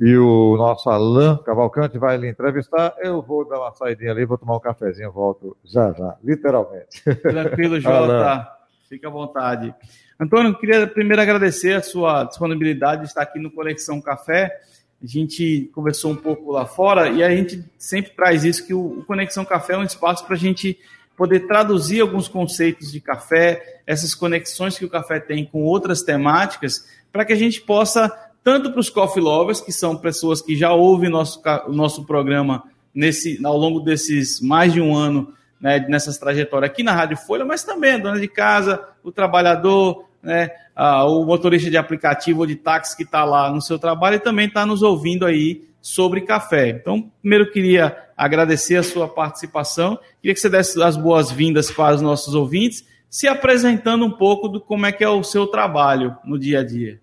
E 0.00 0.16
o 0.16 0.56
nosso 0.56 0.90
Alain 0.90 1.38
Cavalcante 1.44 1.98
vai 1.98 2.16
lhe 2.16 2.28
entrevistar. 2.28 2.94
Eu 2.98 3.22
vou 3.22 3.48
dar 3.48 3.60
uma 3.60 3.72
saidinha 3.72 4.10
ali, 4.10 4.24
vou 4.24 4.38
tomar 4.38 4.56
um 4.56 4.60
cafezinho, 4.60 5.12
volto 5.12 5.56
já 5.64 5.92
já, 5.92 6.16
literalmente. 6.22 7.02
Tranquilo, 7.02 7.80
Jota. 7.80 8.48
Fica 8.88 9.08
à 9.08 9.10
vontade. 9.10 9.74
Antônio, 10.18 10.56
queria 10.56 10.86
primeiro 10.86 11.20
agradecer 11.20 11.72
a 11.72 11.82
sua 11.82 12.24
disponibilidade 12.24 13.02
de 13.02 13.08
estar 13.08 13.22
aqui 13.22 13.38
no 13.38 13.50
Conexão 13.50 14.00
Café. 14.00 14.60
A 15.02 15.06
gente 15.06 15.70
conversou 15.74 16.12
um 16.12 16.16
pouco 16.16 16.52
lá 16.52 16.66
fora 16.66 17.08
e 17.08 17.22
a 17.22 17.30
gente 17.34 17.64
sempre 17.76 18.12
traz 18.12 18.44
isso, 18.44 18.66
que 18.66 18.72
o 18.72 19.04
Conexão 19.06 19.44
Café 19.44 19.74
é 19.74 19.78
um 19.78 19.82
espaço 19.82 20.24
para 20.24 20.34
a 20.34 20.38
gente 20.38 20.78
poder 21.16 21.46
traduzir 21.46 22.00
alguns 22.00 22.28
conceitos 22.28 22.90
de 22.90 23.00
café, 23.00 23.80
essas 23.86 24.14
conexões 24.14 24.78
que 24.78 24.84
o 24.84 24.90
café 24.90 25.20
tem 25.20 25.44
com 25.44 25.62
outras 25.62 26.02
temáticas, 26.02 26.88
para 27.12 27.24
que 27.24 27.32
a 27.32 27.36
gente 27.36 27.60
possa, 27.60 28.10
tanto 28.44 28.70
para 28.70 28.78
os 28.78 28.90
coffee 28.90 29.22
lovers, 29.22 29.62
que 29.62 29.72
são 29.72 29.96
pessoas 29.96 30.42
que 30.42 30.54
já 30.54 30.72
ouvem 30.74 31.08
nosso, 31.08 31.42
nosso 31.68 32.04
programa 32.04 32.62
nesse, 32.94 33.44
ao 33.44 33.56
longo 33.56 33.80
desses 33.80 34.40
mais 34.42 34.72
de 34.72 34.82
um 34.82 34.94
ano, 34.94 35.32
né, 35.58 35.80
nessas 35.88 36.18
trajetórias 36.18 36.70
aqui 36.70 36.82
na 36.82 36.92
Rádio 36.92 37.16
Folha, 37.16 37.44
mas 37.44 37.64
também 37.64 37.94
a 37.94 37.98
dona 37.98 38.20
de 38.20 38.28
casa, 38.28 38.86
o 39.02 39.10
trabalhador, 39.10 40.04
né, 40.22 40.50
a, 40.76 41.04
o 41.06 41.24
motorista 41.24 41.70
de 41.70 41.78
aplicativo 41.78 42.40
ou 42.40 42.46
de 42.46 42.54
táxi 42.54 42.94
que 42.94 43.02
está 43.02 43.24
lá 43.24 43.50
no 43.50 43.62
seu 43.62 43.78
trabalho 43.78 44.16
e 44.16 44.20
também 44.20 44.46
está 44.46 44.66
nos 44.66 44.82
ouvindo 44.82 45.24
aí 45.24 45.62
sobre 45.80 46.20
café. 46.20 46.68
Então, 46.68 47.10
primeiro 47.22 47.50
queria 47.50 47.96
agradecer 48.14 48.76
a 48.76 48.82
sua 48.82 49.08
participação, 49.08 49.98
queria 50.20 50.34
que 50.34 50.40
você 50.40 50.50
desse 50.50 50.82
as 50.82 50.98
boas-vindas 50.98 51.70
para 51.70 51.94
os 51.94 52.02
nossos 52.02 52.34
ouvintes, 52.34 52.84
se 53.08 53.26
apresentando 53.26 54.04
um 54.04 54.10
pouco 54.10 54.48
do 54.48 54.60
como 54.60 54.84
é 54.84 54.92
que 54.92 55.02
é 55.02 55.08
o 55.08 55.22
seu 55.22 55.46
trabalho 55.46 56.16
no 56.24 56.38
dia 56.38 56.60
a 56.60 56.64
dia. 56.64 57.00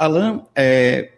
Alan, 0.00 0.44
é, 0.56 1.10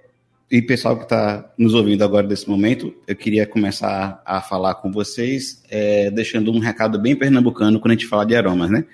e 0.50 0.60
pessoal 0.60 0.96
que 0.96 1.04
está 1.04 1.52
nos 1.56 1.72
ouvindo 1.72 2.02
agora 2.02 2.26
nesse 2.26 2.50
momento, 2.50 2.92
eu 3.06 3.14
queria 3.14 3.46
começar 3.46 4.20
a 4.26 4.40
falar 4.40 4.74
com 4.74 4.90
vocês, 4.90 5.62
é, 5.70 6.10
deixando 6.10 6.50
um 6.50 6.58
recado 6.58 6.98
bem 6.98 7.14
pernambucano 7.14 7.78
quando 7.78 7.92
a 7.92 7.94
gente 7.94 8.08
fala 8.08 8.26
de 8.26 8.34
aromas, 8.34 8.70
né? 8.70 8.84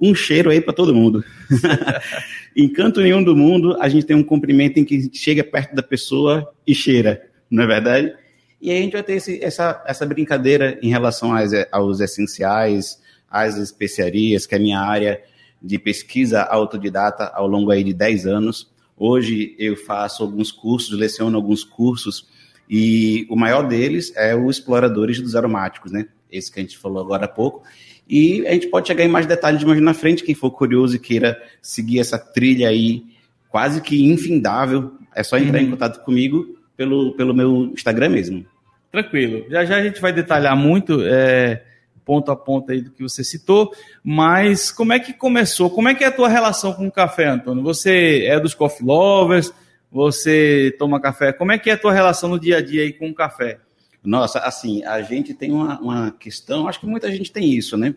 um 0.00 0.12
cheiro 0.16 0.50
aí 0.50 0.60
para 0.60 0.74
todo 0.74 0.92
mundo. 0.92 1.24
em 2.56 2.68
canto 2.68 3.00
nenhum 3.00 3.22
do 3.22 3.36
mundo, 3.36 3.76
a 3.80 3.88
gente 3.88 4.04
tem 4.04 4.16
um 4.16 4.22
cumprimento 4.24 4.78
em 4.78 4.84
que 4.84 4.96
a 4.96 5.00
gente 5.00 5.16
chega 5.16 5.44
perto 5.44 5.76
da 5.76 5.82
pessoa 5.82 6.52
e 6.66 6.74
cheira, 6.74 7.22
não 7.48 7.62
é 7.62 7.66
verdade? 7.68 8.12
E 8.60 8.72
aí 8.72 8.78
a 8.78 8.82
gente 8.82 8.94
vai 8.94 9.02
ter 9.04 9.12
esse, 9.12 9.40
essa, 9.44 9.80
essa 9.86 10.04
brincadeira 10.04 10.76
em 10.82 10.90
relação 10.90 11.32
às, 11.32 11.52
aos 11.70 12.00
essenciais, 12.00 13.00
às 13.30 13.56
especiarias, 13.58 14.44
que 14.44 14.56
é 14.56 14.58
a 14.58 14.60
minha 14.60 14.80
área 14.80 15.22
de 15.62 15.78
pesquisa 15.78 16.42
autodidata 16.42 17.30
ao 17.32 17.46
longo 17.46 17.70
aí 17.70 17.84
de 17.84 17.94
10 17.94 18.26
anos. 18.26 18.74
Hoje 18.96 19.54
eu 19.58 19.76
faço 19.76 20.22
alguns 20.22 20.50
cursos, 20.50 20.98
leciono 20.98 21.36
alguns 21.36 21.62
cursos, 21.62 22.26
e 22.68 23.26
o 23.28 23.36
maior 23.36 23.66
deles 23.68 24.12
é 24.16 24.34
o 24.34 24.50
Exploradores 24.50 25.20
dos 25.20 25.36
Aromáticos, 25.36 25.92
né? 25.92 26.06
Esse 26.30 26.50
que 26.50 26.58
a 26.58 26.62
gente 26.62 26.78
falou 26.78 27.00
agora 27.00 27.26
há 27.26 27.28
pouco. 27.28 27.62
E 28.08 28.46
a 28.46 28.52
gente 28.52 28.68
pode 28.68 28.88
chegar 28.88 29.04
em 29.04 29.08
mais 29.08 29.26
detalhes 29.26 29.62
mais 29.64 29.80
na 29.80 29.94
frente, 29.94 30.24
quem 30.24 30.34
for 30.34 30.50
curioso 30.50 30.96
e 30.96 30.98
queira 30.98 31.40
seguir 31.60 31.98
essa 31.98 32.18
trilha 32.18 32.68
aí, 32.68 33.04
quase 33.48 33.80
que 33.80 34.04
infindável, 34.04 34.92
é 35.14 35.22
só 35.22 35.36
entrar 35.38 35.58
uhum. 35.58 35.66
em 35.66 35.70
contato 35.70 36.04
comigo 36.04 36.56
pelo, 36.76 37.12
pelo 37.16 37.34
meu 37.34 37.70
Instagram 37.72 38.10
mesmo. 38.10 38.46
Tranquilo. 38.92 39.44
Já 39.50 39.64
já 39.64 39.76
a 39.76 39.82
gente 39.82 40.00
vai 40.00 40.12
detalhar 40.12 40.56
muito. 40.56 41.00
É 41.02 41.62
ponto 42.06 42.30
a 42.30 42.36
ponto 42.36 42.70
aí 42.70 42.80
do 42.80 42.92
que 42.92 43.02
você 43.02 43.24
citou, 43.24 43.72
mas 44.02 44.70
como 44.70 44.92
é 44.92 45.00
que 45.00 45.12
começou? 45.12 45.68
Como 45.68 45.88
é 45.88 45.94
que 45.94 46.04
é 46.04 46.06
a 46.06 46.12
tua 46.12 46.28
relação 46.28 46.72
com 46.72 46.86
o 46.86 46.92
café, 46.92 47.26
Antônio? 47.26 47.64
Você 47.64 48.24
é 48.24 48.38
dos 48.38 48.54
coffee 48.54 48.86
lovers? 48.86 49.52
Você 49.90 50.74
toma 50.78 51.00
café? 51.00 51.32
Como 51.32 51.50
é 51.50 51.58
que 51.58 51.68
é 51.68 51.72
a 51.72 51.78
tua 51.78 51.92
relação 51.92 52.30
no 52.30 52.38
dia 52.38 52.58
a 52.58 52.62
dia 52.62 52.82
aí 52.82 52.92
com 52.92 53.10
o 53.10 53.14
café? 53.14 53.58
Nossa, 54.04 54.38
assim, 54.38 54.84
a 54.84 55.02
gente 55.02 55.34
tem 55.34 55.50
uma, 55.50 55.80
uma 55.80 56.10
questão, 56.12 56.68
acho 56.68 56.78
que 56.78 56.86
muita 56.86 57.10
gente 57.10 57.32
tem 57.32 57.52
isso, 57.52 57.76
né? 57.76 57.92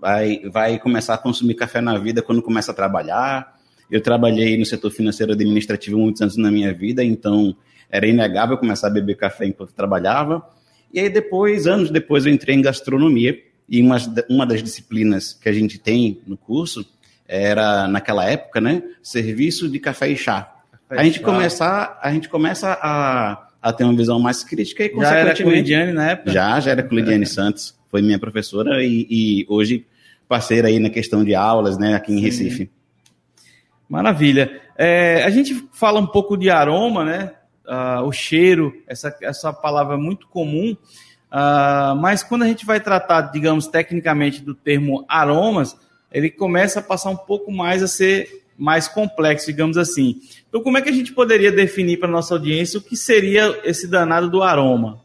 Vai, 0.00 0.40
vai 0.50 0.78
começar 0.80 1.14
a 1.14 1.18
consumir 1.18 1.54
café 1.54 1.80
na 1.80 1.96
vida 1.96 2.20
quando 2.20 2.42
começa 2.42 2.72
a 2.72 2.74
trabalhar. 2.74 3.56
Eu 3.88 4.02
trabalhei 4.02 4.58
no 4.58 4.66
setor 4.66 4.90
financeiro 4.90 5.32
administrativo 5.32 5.96
muitos 5.96 6.20
anos 6.20 6.36
na 6.36 6.50
minha 6.50 6.74
vida, 6.74 7.04
então 7.04 7.54
era 7.88 8.08
inegável 8.08 8.58
começar 8.58 8.88
a 8.88 8.90
beber 8.90 9.16
café 9.16 9.46
enquanto 9.46 9.72
trabalhava. 9.72 10.44
E 10.92 10.98
aí 10.98 11.08
depois, 11.08 11.68
anos 11.68 11.90
depois, 11.90 12.26
eu 12.26 12.32
entrei 12.32 12.56
em 12.56 12.62
gastronomia 12.62 13.51
e 13.72 13.80
uma, 13.80 13.96
uma 14.28 14.44
das 14.44 14.62
disciplinas 14.62 15.32
que 15.32 15.48
a 15.48 15.52
gente 15.52 15.78
tem 15.78 16.20
no 16.26 16.36
curso 16.36 16.84
era, 17.26 17.88
naquela 17.88 18.26
época, 18.26 18.60
né, 18.60 18.82
serviço 19.02 19.66
de 19.66 19.80
café 19.80 20.10
e 20.10 20.16
chá. 20.16 20.54
Café 20.90 21.00
a, 21.00 21.04
gente 21.04 21.20
chá. 21.20 21.24
Começa, 21.24 21.98
a 22.02 22.12
gente 22.12 22.28
começa 22.28 22.78
a, 22.82 23.48
a 23.62 23.72
ter 23.72 23.84
uma 23.84 23.96
visão 23.96 24.20
mais 24.20 24.44
crítica 24.44 24.84
e, 24.84 24.88
já 24.88 24.94
consequentemente... 24.94 25.36
Já 25.38 25.42
era 25.42 25.44
Culidiane 25.44 25.92
na 25.94 26.10
época? 26.10 26.30
Já, 26.30 26.60
já 26.60 26.70
era 26.70 26.82
Culidiane 26.82 27.24
Santos, 27.24 27.74
foi 27.90 28.02
minha 28.02 28.18
professora 28.18 28.84
e, 28.84 29.06
e, 29.08 29.46
hoje 29.48 29.86
parceira 30.28 30.68
aí 30.68 30.78
na 30.78 30.90
questão 30.90 31.24
de 31.24 31.34
aulas, 31.34 31.78
né, 31.78 31.94
aqui 31.94 32.12
em 32.12 32.16
Sim. 32.18 32.22
Recife. 32.24 32.70
Maravilha. 33.88 34.60
É, 34.76 35.24
a 35.24 35.30
gente 35.30 35.66
fala 35.72 35.98
um 35.98 36.06
pouco 36.06 36.36
de 36.36 36.50
aroma, 36.50 37.06
né, 37.06 37.32
uh, 37.66 38.02
o 38.02 38.12
cheiro, 38.12 38.74
essa, 38.86 39.16
essa 39.22 39.50
palavra 39.50 39.96
muito 39.96 40.28
comum, 40.28 40.76
Uh, 41.32 41.96
mas 41.96 42.22
quando 42.22 42.42
a 42.42 42.46
gente 42.46 42.66
vai 42.66 42.78
tratar, 42.78 43.22
digamos, 43.32 43.66
tecnicamente 43.66 44.42
do 44.42 44.54
termo 44.54 45.06
aromas, 45.08 45.74
ele 46.12 46.30
começa 46.30 46.80
a 46.80 46.82
passar 46.82 47.08
um 47.08 47.16
pouco 47.16 47.50
mais 47.50 47.82
a 47.82 47.88
ser 47.88 48.42
mais 48.58 48.86
complexo, 48.86 49.46
digamos 49.46 49.78
assim. 49.78 50.20
Então, 50.46 50.62
como 50.62 50.76
é 50.76 50.82
que 50.82 50.90
a 50.90 50.92
gente 50.92 51.12
poderia 51.12 51.50
definir 51.50 51.98
para 51.98 52.08
nossa 52.08 52.34
audiência 52.34 52.78
o 52.78 52.82
que 52.82 52.96
seria 52.96 53.58
esse 53.64 53.88
danado 53.88 54.30
do 54.30 54.42
aroma? 54.42 55.00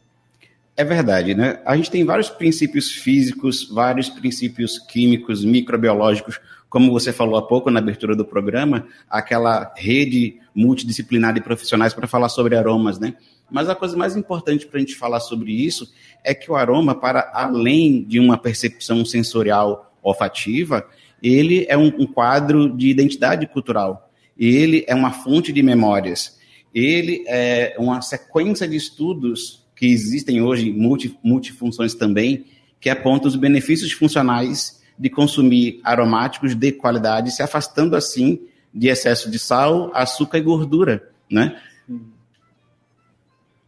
É 0.76 0.84
verdade, 0.84 1.34
né? 1.34 1.60
A 1.66 1.76
gente 1.78 1.90
tem 1.90 2.04
vários 2.04 2.30
princípios 2.30 2.92
físicos, 2.92 3.68
vários 3.68 4.10
princípios 4.10 4.78
químicos, 4.78 5.44
microbiológicos, 5.44 6.40
como 6.70 6.92
você 6.92 7.14
falou 7.14 7.38
há 7.38 7.42
pouco 7.42 7.72
na 7.72 7.80
abertura 7.80 8.16
do 8.16 8.26
programa, 8.26 8.86
aquela 9.10 9.74
rede 9.76 10.38
multidisciplinar 10.54 11.34
de 11.34 11.42
profissionais 11.42 11.94
para 11.94 12.06
falar 12.06 12.30
sobre 12.30 12.56
aromas, 12.56 13.00
né? 13.00 13.16
Mas 13.50 13.70
a 13.70 13.76
coisa 13.76 13.96
mais 13.96 14.16
importante 14.16 14.68
para 14.68 14.78
a 14.78 14.80
gente 14.80 14.96
falar 14.96 15.20
sobre 15.20 15.52
isso 15.52 15.92
é 16.24 16.34
que 16.34 16.52
o 16.52 16.56
aroma, 16.56 16.94
para 16.94 17.32
além 17.34 18.04
de 18.04 18.20
uma 18.20 18.38
percepção 18.38 19.06
sensorial 19.06 19.94
olfativa, 20.04 20.86
ele 21.22 21.66
é 21.70 21.78
um, 21.78 21.88
um 21.88 22.06
quadro 22.06 22.70
de 22.70 22.90
identidade 22.90 23.48
cultural. 23.48 24.12
Ele 24.38 24.84
é 24.88 24.94
uma 24.94 25.12
fonte 25.12 25.52
de 25.52 25.64
memórias. 25.64 26.38
Ele 26.74 27.24
é 27.28 27.76
uma 27.80 28.02
sequência 28.02 28.68
de 28.68 28.76
estudos 28.76 29.66
que 29.76 29.86
existem 29.88 30.42
hoje, 30.42 30.72
multi, 30.72 31.18
multifunções 31.24 31.94
também, 31.94 32.46
que 32.80 32.90
apontam 32.90 33.28
os 33.28 33.36
benefícios 33.36 33.92
funcionais 33.92 34.82
de 34.98 35.10
consumir 35.10 35.80
aromáticos 35.84 36.56
de 36.56 36.72
qualidade, 36.72 37.32
se 37.32 37.42
afastando 37.42 37.96
assim 37.96 38.40
de 38.74 38.88
excesso 38.88 39.30
de 39.30 39.40
sal, 39.40 39.92
açúcar 39.94 40.38
e 40.38 40.42
gordura, 40.42 41.10
né? 41.30 41.60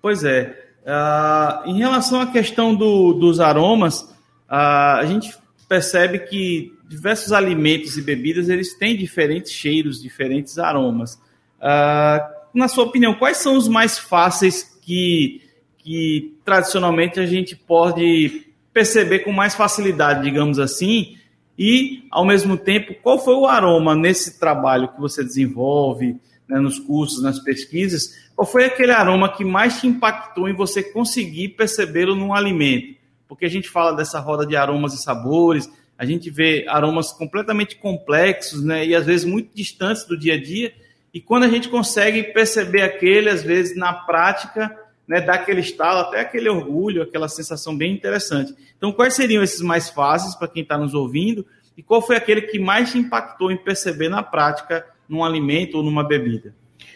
Pois 0.01 0.23
é. 0.23 0.69
Uh, 0.81 1.69
em 1.69 1.77
relação 1.77 2.21
à 2.21 2.27
questão 2.27 2.73
do, 2.73 3.13
dos 3.13 3.39
aromas, 3.39 4.01
uh, 4.01 4.97
a 4.99 5.05
gente 5.05 5.35
percebe 5.67 6.19
que 6.19 6.73
diversos 6.87 7.31
alimentos 7.31 7.97
e 7.97 8.01
bebidas 8.01 8.49
eles 8.49 8.73
têm 8.73 8.97
diferentes 8.97 9.51
cheiros, 9.51 10.01
diferentes 10.01 10.57
aromas. 10.57 11.13
Uh, 11.59 12.39
na 12.53 12.67
sua 12.67 12.85
opinião, 12.85 13.13
quais 13.13 13.37
são 13.37 13.55
os 13.55 13.67
mais 13.67 13.99
fáceis 13.99 14.63
que, 14.81 15.41
que 15.77 16.35
tradicionalmente 16.43 17.19
a 17.19 17.25
gente 17.25 17.55
pode 17.55 18.47
perceber 18.73 19.19
com 19.19 19.31
mais 19.31 19.53
facilidade, 19.53 20.23
digamos 20.23 20.57
assim? 20.57 21.17
E, 21.57 22.05
ao 22.09 22.25
mesmo 22.25 22.57
tempo, 22.57 22.95
qual 23.03 23.23
foi 23.23 23.35
o 23.35 23.45
aroma 23.45 23.93
nesse 23.93 24.39
trabalho 24.39 24.87
que 24.87 24.99
você 24.99 25.23
desenvolve, 25.23 26.15
né, 26.49 26.59
nos 26.59 26.79
cursos, 26.79 27.21
nas 27.21 27.39
pesquisas? 27.39 28.15
Qual 28.35 28.45
foi 28.45 28.65
aquele 28.65 28.91
aroma 28.91 29.31
que 29.31 29.45
mais 29.45 29.79
te 29.79 29.87
impactou 29.87 30.49
em 30.49 30.55
você 30.55 30.81
conseguir 30.81 31.49
percebê-lo 31.49 32.15
num 32.15 32.33
alimento? 32.33 32.97
Porque 33.27 33.45
a 33.45 33.49
gente 33.49 33.69
fala 33.69 33.95
dessa 33.95 34.19
roda 34.19 34.45
de 34.45 34.55
aromas 34.55 34.93
e 34.93 34.97
sabores, 34.97 35.69
a 35.97 36.05
gente 36.05 36.29
vê 36.31 36.65
aromas 36.67 37.11
completamente 37.11 37.75
complexos, 37.75 38.63
né? 38.63 38.85
E 38.85 38.95
às 38.95 39.05
vezes 39.05 39.25
muito 39.25 39.53
distantes 39.53 40.05
do 40.05 40.17
dia 40.17 40.33
a 40.33 40.41
dia. 40.41 40.73
E 41.13 41.19
quando 41.19 41.43
a 41.43 41.49
gente 41.49 41.69
consegue 41.69 42.23
perceber 42.23 42.81
aquele, 42.81 43.29
às 43.29 43.43
vezes 43.43 43.75
na 43.75 43.93
prática, 43.93 44.75
né, 45.07 45.19
dá 45.19 45.33
aquele 45.33 45.59
estalo, 45.59 45.99
até 45.99 46.21
aquele 46.21 46.47
orgulho, 46.47 47.01
aquela 47.01 47.27
sensação 47.27 47.75
bem 47.75 47.91
interessante. 47.91 48.55
Então, 48.77 48.91
quais 48.91 49.15
seriam 49.15 49.43
esses 49.43 49.61
mais 49.61 49.89
fáceis 49.89 50.35
para 50.35 50.47
quem 50.47 50.63
está 50.63 50.77
nos 50.77 50.93
ouvindo? 50.93 51.45
E 51.75 51.83
qual 51.83 52.01
foi 52.01 52.15
aquele 52.15 52.43
que 52.43 52.59
mais 52.59 52.91
te 52.91 52.97
impactou 52.97 53.51
em 53.51 53.57
perceber 53.57 54.07
na 54.07 54.23
prática 54.23 54.85
num 55.09 55.23
alimento 55.23 55.77
ou 55.77 55.83
numa 55.83 56.03
bebida? 56.03 56.53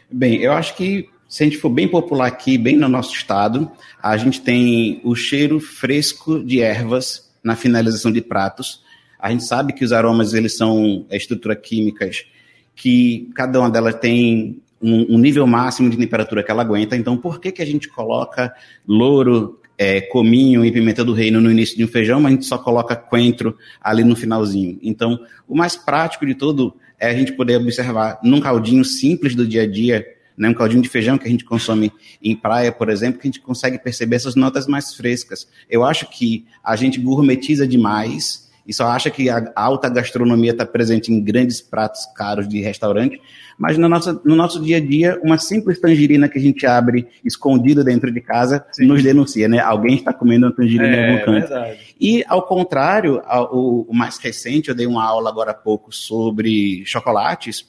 Bem, 0.10 0.38
eu 0.38 0.53
acho 0.53 0.75
que 0.77 1.10
se 1.27 1.41
a 1.41 1.46
gente 1.48 1.58
for 1.58 1.70
bem 1.70 1.88
popular 1.88 2.27
aqui, 2.27 2.60
bem 2.60 2.77
no 2.77 2.88
nosso 2.88 3.12
estado, 3.15 3.72
a 4.01 4.15
gente 4.15 4.39
tem 4.39 5.01
o 5.03 5.15
cheiro 5.15 5.60
fresco 5.60 6.43
de 6.43 6.62
ervas 6.62 7.34
na 7.43 7.55
finalização 7.55 8.12
de 8.12 8.22
pratos. 8.22 8.84
A 9.20 9.32
gente 9.32 9.43
sabe 9.43 9.74
que 9.74 9.84
os 9.84 9.91
aromas 9.91 10.36
eles 10.36 10.55
são 10.55 11.08
é, 11.10 11.17
estruturas 11.17 11.58
químicas 11.62 12.25
que 12.75 13.32
cada 13.34 13.60
uma 13.60 13.70
delas 13.70 13.96
tem 13.96 14.62
um, 14.82 15.15
um, 15.15 15.17
nível 15.17 15.48
máximo 15.48 15.89
de 15.89 15.98
temperatura 15.98 16.43
que 16.43 16.51
ela 16.51 16.62
aguenta. 16.62 16.96
Então, 16.96 17.17
por 17.17 17.39
que, 17.39 17.51
que 17.51 17.62
a 17.62 17.65
gente 17.65 17.89
coloca 17.89 18.53
louro, 18.88 19.60
é, 19.77 20.01
cominho 20.01 20.63
e 20.63 20.72
pimenta 20.72 21.03
do 21.03 21.13
reino 21.13 21.41
no 21.41 21.50
início 21.50 21.75
de 21.75 21.84
um 21.84 21.88
feijão, 21.88 22.20
mas 22.22 22.32
a 22.32 22.36
gente 22.36 22.46
só 22.46 22.58
coloca 22.58 22.96
coentro 22.96 23.58
ali 23.82 24.03
no 24.03 24.15
finalzinho? 24.15 24.77
Então, 24.84 25.20
o 25.48 25.55
mais 25.55 25.75
prático 25.75 26.25
de 26.25 26.36
tudo 26.36 26.75
é 27.03 27.10
a 27.10 27.13
gente 27.13 27.33
poder 27.33 27.57
observar 27.57 28.19
num 28.24 28.39
caldinho 28.39 28.86
simples 28.86 29.36
do 29.36 29.45
dia 29.45 29.63
a 29.63 29.67
dia 29.67 30.07
né, 30.38 30.50
um 30.50 30.53
caldinho 30.53 30.81
de 30.81 30.89
feijão 30.89 31.17
que 31.17 31.27
a 31.27 31.29
gente 31.29 31.45
consome 31.45 31.91
em 32.22 32.36
praia, 32.36 32.72
por 32.72 32.89
exemplo, 32.89 33.19
que 33.19 33.27
a 33.27 33.31
gente 33.31 33.41
consegue 33.41 33.77
perceber 33.77 34.15
essas 34.15 34.36
notas 34.36 34.67
mais 34.67 34.95
frescas. 34.95 35.48
Eu 35.69 35.83
acho 35.83 36.10
que 36.10 36.45
a 36.63 36.75
gente 36.75 37.00
gourmetiza 37.00 37.67
demais 37.67 38.50
e 38.65 38.74
só 38.74 38.88
acha 38.88 39.10
que 39.10 39.29
a 39.29 39.51
alta 39.55 39.89
gastronomia 39.89 40.51
está 40.51 40.65
presente 40.65 41.12
em 41.12 41.22
grandes 41.22 41.62
pratos 41.62 42.05
caros 42.15 42.48
de 42.48 42.62
restaurante, 42.62 43.22
mas 43.58 43.77
no 43.77 43.89
nosso, 43.89 44.22
no 44.24 44.36
nosso 44.36 44.62
dia 44.62 44.77
a 44.77 44.79
dia, 44.79 45.20
uma 45.24 45.38
simples 45.38 45.79
tangerina 45.79 46.29
que 46.29 46.38
a 46.38 46.41
gente 46.41 46.65
abre 46.65 47.08
escondida 47.24 47.84
dentro 47.84 48.12
de 48.12 48.22
casa 48.22 48.65
Sim. 48.72 48.86
nos 48.86 49.03
denuncia, 49.03 49.48
né? 49.48 49.60
Alguém 49.60 49.96
está 49.96 50.13
comendo 50.13 50.46
uma 50.46 50.55
tangerina 50.55 50.96
é, 50.96 50.96
em 50.96 51.12
algum 51.12 51.25
canto. 51.25 51.48
Verdade. 51.50 51.79
E, 52.00 52.24
ao 52.27 52.41
contrário, 52.43 53.22
o, 53.51 53.86
o 53.89 53.93
mais 53.93 54.17
recente, 54.17 54.70
eu 54.70 54.75
dei 54.75 54.88
uma 54.88 55.03
aula 55.03 55.29
agora 55.29 55.51
há 55.51 55.55
pouco 55.55 55.93
sobre 55.93 56.84
chocolates, 56.86 57.65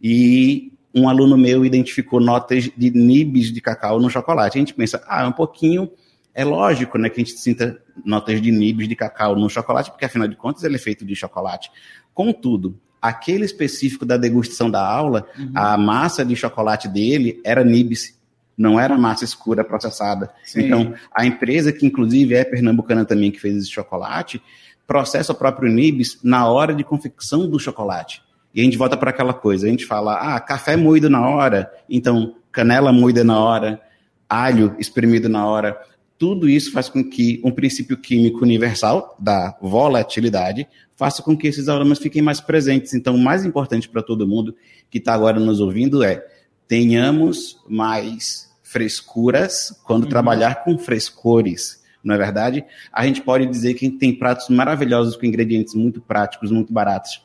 e 0.00 0.72
um 0.94 1.08
aluno 1.08 1.36
meu 1.36 1.64
identificou 1.64 2.20
notas 2.20 2.70
de 2.76 2.90
nibs 2.90 3.52
de 3.52 3.60
cacau 3.60 4.00
no 4.00 4.10
chocolate. 4.10 4.58
A 4.58 4.60
gente 4.60 4.74
pensa, 4.74 5.02
ah, 5.06 5.26
um 5.28 5.32
pouquinho, 5.32 5.90
é 6.34 6.44
lógico, 6.44 6.98
né, 6.98 7.08
que 7.08 7.20
a 7.20 7.24
gente 7.24 7.38
sinta 7.38 7.80
notas 8.04 8.40
de 8.40 8.50
nibs 8.50 8.88
de 8.88 8.96
cacau 8.96 9.36
no 9.36 9.48
chocolate, 9.48 9.90
porque 9.90 10.04
afinal 10.04 10.28
de 10.28 10.36
contas 10.36 10.64
ele 10.64 10.76
é 10.76 10.78
feito 10.78 11.04
de 11.04 11.14
chocolate. 11.14 11.70
Contudo, 12.14 12.78
aquele 13.00 13.44
específico 13.44 14.04
da 14.04 14.16
degustação 14.16 14.70
da 14.70 14.84
aula, 14.84 15.26
uhum. 15.38 15.52
a 15.54 15.76
massa 15.76 16.24
de 16.24 16.36
chocolate 16.36 16.88
dele 16.88 17.40
era 17.44 17.64
nibs, 17.64 18.18
não 18.56 18.78
era 18.78 18.98
massa 18.98 19.24
escura 19.24 19.64
processada. 19.64 20.30
Sim. 20.44 20.66
Então, 20.66 20.94
a 21.14 21.24
empresa 21.24 21.72
que 21.72 21.86
inclusive 21.86 22.34
é 22.34 22.44
pernambucana 22.44 23.04
também 23.04 23.30
que 23.30 23.40
fez 23.40 23.56
esse 23.56 23.70
chocolate, 23.70 24.40
processa 24.86 25.32
o 25.32 25.36
próprio 25.36 25.70
nibs 25.70 26.18
na 26.22 26.48
hora 26.48 26.74
de 26.74 26.84
confecção 26.84 27.48
do 27.48 27.58
chocolate. 27.58 28.22
E 28.54 28.60
a 28.60 28.64
gente 28.64 28.76
volta 28.76 28.96
para 28.96 29.10
aquela 29.10 29.32
coisa, 29.32 29.66
a 29.66 29.70
gente 29.70 29.86
fala, 29.86 30.14
ah, 30.14 30.40
café 30.40 30.76
moído 30.76 31.08
na 31.08 31.26
hora, 31.28 31.70
então 31.88 32.34
canela 32.50 32.92
moída 32.92 33.22
na 33.22 33.38
hora, 33.38 33.80
alho 34.28 34.74
espremido 34.78 35.28
na 35.28 35.46
hora. 35.46 35.80
Tudo 36.20 36.50
isso 36.50 36.70
faz 36.70 36.90
com 36.90 37.02
que 37.02 37.40
um 37.42 37.50
princípio 37.50 37.96
químico 37.96 38.42
universal 38.42 39.16
da 39.18 39.56
volatilidade 39.58 40.68
faça 40.94 41.22
com 41.22 41.34
que 41.34 41.46
esses 41.46 41.66
aromas 41.66 41.98
fiquem 41.98 42.20
mais 42.20 42.42
presentes. 42.42 42.92
Então, 42.92 43.14
o 43.14 43.18
mais 43.18 43.42
importante 43.42 43.88
para 43.88 44.02
todo 44.02 44.28
mundo 44.28 44.54
que 44.90 44.98
está 44.98 45.14
agora 45.14 45.40
nos 45.40 45.60
ouvindo 45.60 46.02
é 46.04 46.22
tenhamos 46.68 47.58
mais 47.66 48.54
frescuras 48.62 49.74
quando 49.82 50.02
uhum. 50.02 50.10
trabalhar 50.10 50.62
com 50.62 50.78
frescores. 50.78 51.82
Não 52.04 52.14
é 52.14 52.18
verdade? 52.18 52.66
A 52.92 53.06
gente 53.06 53.22
pode 53.22 53.46
dizer 53.46 53.72
que 53.72 53.88
tem 53.88 54.14
pratos 54.14 54.50
maravilhosos 54.50 55.16
com 55.16 55.24
ingredientes 55.24 55.74
muito 55.74 56.02
práticos, 56.02 56.50
muito 56.50 56.70
baratos. 56.70 57.24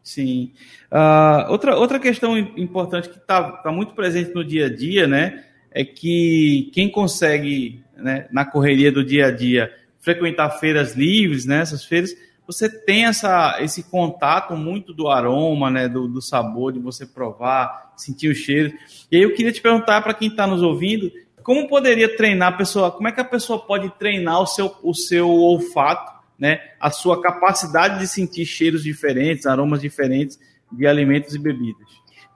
Sim. 0.00 0.52
Uh, 0.92 1.50
outra, 1.50 1.76
outra 1.76 1.98
questão 1.98 2.38
importante 2.38 3.08
que 3.08 3.18
está 3.18 3.50
tá 3.50 3.72
muito 3.72 3.94
presente 3.94 4.32
no 4.32 4.44
dia 4.44 4.66
a 4.66 4.72
dia, 4.72 5.08
né? 5.08 5.44
É 5.70 5.84
que 5.84 6.70
quem 6.72 6.90
consegue, 6.90 7.82
né, 7.96 8.26
na 8.30 8.44
correria 8.44 8.90
do 8.90 9.04
dia 9.04 9.26
a 9.26 9.30
dia, 9.30 9.72
frequentar 10.00 10.50
feiras 10.58 10.94
livres, 10.94 11.44
né? 11.44 11.60
Essas 11.60 11.84
feiras, 11.84 12.14
você 12.46 12.68
tem 12.68 13.04
essa, 13.04 13.58
esse 13.60 13.82
contato 13.82 14.56
muito 14.56 14.94
do 14.94 15.08
aroma, 15.08 15.70
né, 15.70 15.86
do, 15.86 16.08
do 16.08 16.22
sabor, 16.22 16.72
de 16.72 16.78
você 16.78 17.04
provar, 17.04 17.92
sentir 17.94 18.28
o 18.28 18.34
cheiro. 18.34 18.72
E 19.12 19.16
aí 19.16 19.22
eu 19.22 19.34
queria 19.34 19.52
te 19.52 19.60
perguntar 19.60 20.00
para 20.00 20.14
quem 20.14 20.28
está 20.28 20.46
nos 20.46 20.62
ouvindo, 20.62 21.12
como 21.42 21.68
poderia 21.68 22.16
treinar 22.16 22.54
a 22.54 22.56
pessoa, 22.56 22.90
como 22.90 23.06
é 23.08 23.12
que 23.12 23.20
a 23.20 23.24
pessoa 23.24 23.58
pode 23.58 23.90
treinar 23.98 24.40
o 24.40 24.46
seu, 24.46 24.74
o 24.82 24.94
seu 24.94 25.28
olfato, 25.28 26.12
né, 26.38 26.60
a 26.80 26.90
sua 26.90 27.20
capacidade 27.20 27.98
de 27.98 28.08
sentir 28.08 28.46
cheiros 28.46 28.82
diferentes, 28.82 29.44
aromas 29.44 29.80
diferentes 29.82 30.38
de 30.72 30.86
alimentos 30.86 31.34
e 31.34 31.38
bebidas? 31.38 31.86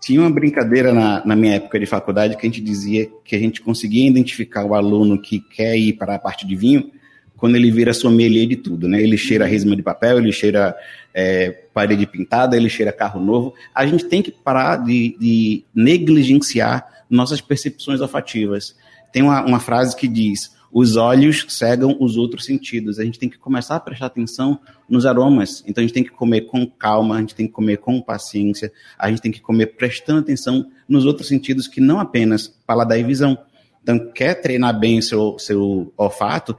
Tinha 0.02 0.20
uma 0.20 0.30
brincadeira 0.30 0.92
na, 0.92 1.24
na 1.24 1.36
minha 1.36 1.54
época 1.54 1.78
de 1.78 1.86
faculdade 1.86 2.36
que 2.36 2.44
a 2.44 2.50
gente 2.50 2.60
dizia 2.60 3.08
que 3.24 3.36
a 3.36 3.38
gente 3.38 3.62
conseguia 3.62 4.08
identificar 4.08 4.64
o 4.64 4.74
aluno 4.74 5.16
que 5.16 5.38
quer 5.38 5.76
ir 5.76 5.92
para 5.92 6.16
a 6.16 6.18
parte 6.18 6.44
de 6.44 6.56
vinho 6.56 6.90
quando 7.36 7.54
ele 7.54 7.70
vira 7.70 7.94
sommelier 7.94 8.48
de 8.48 8.56
tudo, 8.56 8.88
né? 8.88 9.00
Ele 9.00 9.16
cheira 9.16 9.46
resma 9.46 9.76
de 9.76 9.82
papel, 9.82 10.18
ele 10.18 10.32
cheira 10.32 10.76
é, 11.14 11.50
parede 11.72 12.04
pintada, 12.04 12.56
ele 12.56 12.68
cheira 12.68 12.92
carro 12.92 13.20
novo. 13.20 13.54
A 13.72 13.86
gente 13.86 14.04
tem 14.04 14.20
que 14.22 14.32
parar 14.32 14.76
de, 14.76 15.16
de 15.20 15.64
negligenciar 15.72 17.04
nossas 17.08 17.40
percepções 17.40 18.00
olfativas. 18.00 18.76
Tem 19.12 19.22
uma, 19.22 19.44
uma 19.44 19.60
frase 19.60 19.94
que 19.94 20.08
diz: 20.08 20.52
os 20.72 20.96
olhos 20.96 21.44
cegam 21.50 21.96
os 22.00 22.16
outros 22.16 22.46
sentidos. 22.46 22.98
A 22.98 23.04
gente 23.04 23.18
tem 23.18 23.28
que 23.28 23.38
começar 23.38 23.76
a 23.76 23.80
prestar 23.80 24.06
atenção 24.06 24.58
nos 24.88 25.04
aromas. 25.04 25.62
Então 25.66 25.82
a 25.82 25.86
gente 25.86 25.94
tem 25.94 26.02
que 26.02 26.10
comer 26.10 26.42
com 26.42 26.66
calma, 26.66 27.16
a 27.16 27.20
gente 27.20 27.34
tem 27.34 27.46
que 27.46 27.52
comer 27.52 27.76
com 27.76 28.00
paciência, 28.00 28.72
a 28.98 29.10
gente 29.10 29.20
tem 29.20 29.30
que 29.30 29.40
comer 29.40 29.76
prestando 29.76 30.20
atenção 30.20 30.66
nos 30.88 31.04
outros 31.04 31.28
sentidos 31.28 31.68
que 31.68 31.80
não 31.80 32.00
apenas 32.00 32.48
paladar 32.66 32.98
e 32.98 33.02
visão. 33.02 33.36
Então, 33.82 33.98
quer 34.12 34.34
treinar 34.40 34.78
bem 34.78 35.02
seu, 35.02 35.36
seu 35.38 35.92
olfato, 35.96 36.56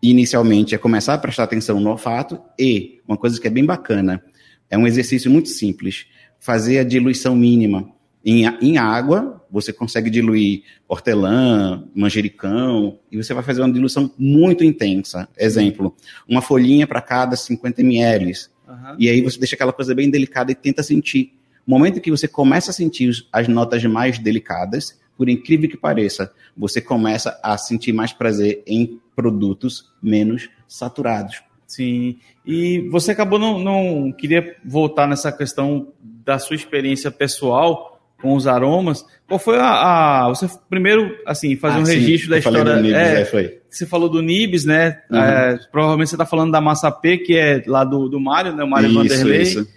inicialmente 0.00 0.74
é 0.74 0.78
começar 0.78 1.14
a 1.14 1.18
prestar 1.18 1.44
atenção 1.44 1.80
no 1.80 1.90
olfato 1.90 2.40
e, 2.58 3.00
uma 3.06 3.16
coisa 3.16 3.40
que 3.40 3.48
é 3.48 3.50
bem 3.50 3.64
bacana, 3.64 4.22
é 4.70 4.78
um 4.78 4.86
exercício 4.86 5.30
muito 5.30 5.48
simples, 5.48 6.06
fazer 6.38 6.78
a 6.78 6.84
diluição 6.84 7.34
mínima. 7.34 7.88
Em, 8.24 8.46
em 8.62 8.78
água, 8.78 9.44
você 9.50 9.72
consegue 9.72 10.08
diluir 10.08 10.62
hortelã, 10.88 11.84
manjericão, 11.94 12.98
e 13.12 13.16
você 13.16 13.34
vai 13.34 13.42
fazer 13.42 13.60
uma 13.60 13.72
diluição 13.72 14.10
muito 14.18 14.64
intensa. 14.64 15.28
Exemplo, 15.36 15.94
uma 16.26 16.40
folhinha 16.40 16.86
para 16.86 17.02
cada 17.02 17.36
50 17.36 17.82
ml. 17.82 18.32
Uhum. 18.66 18.96
E 18.98 19.10
aí 19.10 19.20
você 19.20 19.38
deixa 19.38 19.54
aquela 19.54 19.72
coisa 19.72 19.94
bem 19.94 20.10
delicada 20.10 20.50
e 20.50 20.54
tenta 20.54 20.82
sentir. 20.82 21.34
No 21.66 21.76
momento 21.76 22.00
que 22.00 22.10
você 22.10 22.26
começa 22.26 22.70
a 22.70 22.74
sentir 22.74 23.12
as 23.30 23.46
notas 23.46 23.84
mais 23.84 24.18
delicadas, 24.18 24.98
por 25.16 25.28
incrível 25.28 25.68
que 25.68 25.76
pareça, 25.76 26.32
você 26.56 26.80
começa 26.80 27.38
a 27.42 27.56
sentir 27.58 27.92
mais 27.92 28.12
prazer 28.12 28.62
em 28.66 28.98
produtos 29.14 29.92
menos 30.02 30.48
saturados. 30.66 31.42
Sim. 31.66 32.18
E 32.44 32.88
você 32.90 33.12
acabou 33.12 33.38
não, 33.38 33.58
não 33.58 34.12
queria 34.12 34.56
voltar 34.64 35.06
nessa 35.06 35.30
questão 35.30 35.88
da 36.02 36.38
sua 36.38 36.56
experiência 36.56 37.10
pessoal 37.10 37.93
com 38.24 38.34
os 38.34 38.46
aromas. 38.46 39.04
Qual 39.28 39.38
foi 39.38 39.58
a, 39.58 40.24
a 40.24 40.28
você 40.30 40.48
primeiro 40.70 41.14
assim 41.26 41.56
fazer 41.56 41.76
ah, 41.76 41.80
um 41.80 41.84
sim, 41.84 41.98
registro 41.98 42.30
da 42.30 42.38
história? 42.38 42.76
Nibs, 42.76 42.96
é, 42.96 43.20
é, 43.20 43.24
foi. 43.26 43.60
Você 43.68 43.84
falou 43.84 44.08
do 44.08 44.22
Nibs, 44.22 44.64
né? 44.64 45.02
Uhum. 45.10 45.18
É, 45.18 45.58
provavelmente 45.70 46.08
você 46.08 46.14
está 46.14 46.24
falando 46.24 46.50
da 46.50 46.60
Massa 46.60 46.90
P, 46.90 47.18
que 47.18 47.36
é 47.36 47.62
lá 47.66 47.84
do, 47.84 48.08
do 48.08 48.18
Mário, 48.18 48.56
né? 48.56 48.64
O 48.64 48.70
Mário 48.70 48.94
Vanderlei. 48.94 49.42
Isso. 49.42 49.68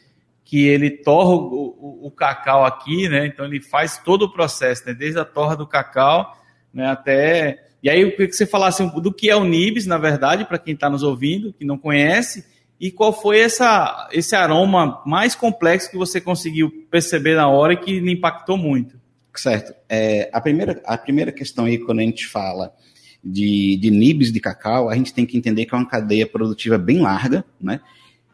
Que 0.45 0.65
ele 0.65 0.89
torra 0.89 1.31
o, 1.31 1.75
o, 1.77 2.07
o, 2.07 2.11
cacau 2.11 2.63
aqui, 2.65 3.09
né? 3.09 3.27
Então 3.27 3.45
ele 3.45 3.59
faz 3.59 3.97
todo 3.97 4.23
o 4.23 4.31
processo, 4.31 4.83
né? 4.87 4.93
Desde 4.93 5.19
a 5.19 5.25
torra 5.25 5.57
do 5.57 5.67
cacau, 5.67 6.33
né? 6.73 6.87
Até 6.87 7.67
e 7.83 7.89
aí 7.89 8.01
eu 8.01 8.11
queria 8.11 8.27
que 8.27 8.35
você 8.35 8.45
falasse 8.45 8.83
do 9.01 9.13
que 9.13 9.29
é 9.29 9.35
o 9.35 9.43
Nibs, 9.43 9.85
na 9.85 9.97
verdade, 9.97 10.45
para 10.45 10.57
quem 10.57 10.73
está 10.73 10.89
nos 10.89 11.03
ouvindo, 11.03 11.53
que 11.53 11.65
não 11.65 11.77
conhece, 11.77 12.45
e 12.79 12.91
qual 12.91 13.11
foi 13.11 13.39
essa, 13.39 14.07
esse 14.11 14.35
aroma 14.35 15.01
mais 15.05 15.35
complexo 15.35 15.89
que 15.89 15.97
você 15.97 16.21
conseguiu 16.21 16.69
perceber 16.91 17.35
na 17.35 17.47
hora 17.47 17.73
e 17.73 17.77
que 17.77 17.99
lhe 17.99 18.11
impactou 18.11 18.57
muito. 18.57 18.99
Certo. 19.35 19.73
É, 19.87 20.29
a, 20.33 20.41
primeira, 20.41 20.81
a 20.85 20.97
primeira 20.97 21.31
questão 21.31 21.65
aí, 21.65 21.77
quando 21.77 21.99
a 21.99 22.03
gente 22.03 22.27
fala 22.27 22.73
de, 23.23 23.77
de 23.77 23.91
nibs 23.91 24.31
de 24.31 24.39
cacau, 24.39 24.89
a 24.89 24.95
gente 24.95 25.13
tem 25.13 25.25
que 25.25 25.37
entender 25.37 25.65
que 25.65 25.73
é 25.73 25.77
uma 25.77 25.87
cadeia 25.87 26.25
produtiva 26.25 26.77
bem 26.77 26.99
larga, 26.99 27.43
né? 27.59 27.79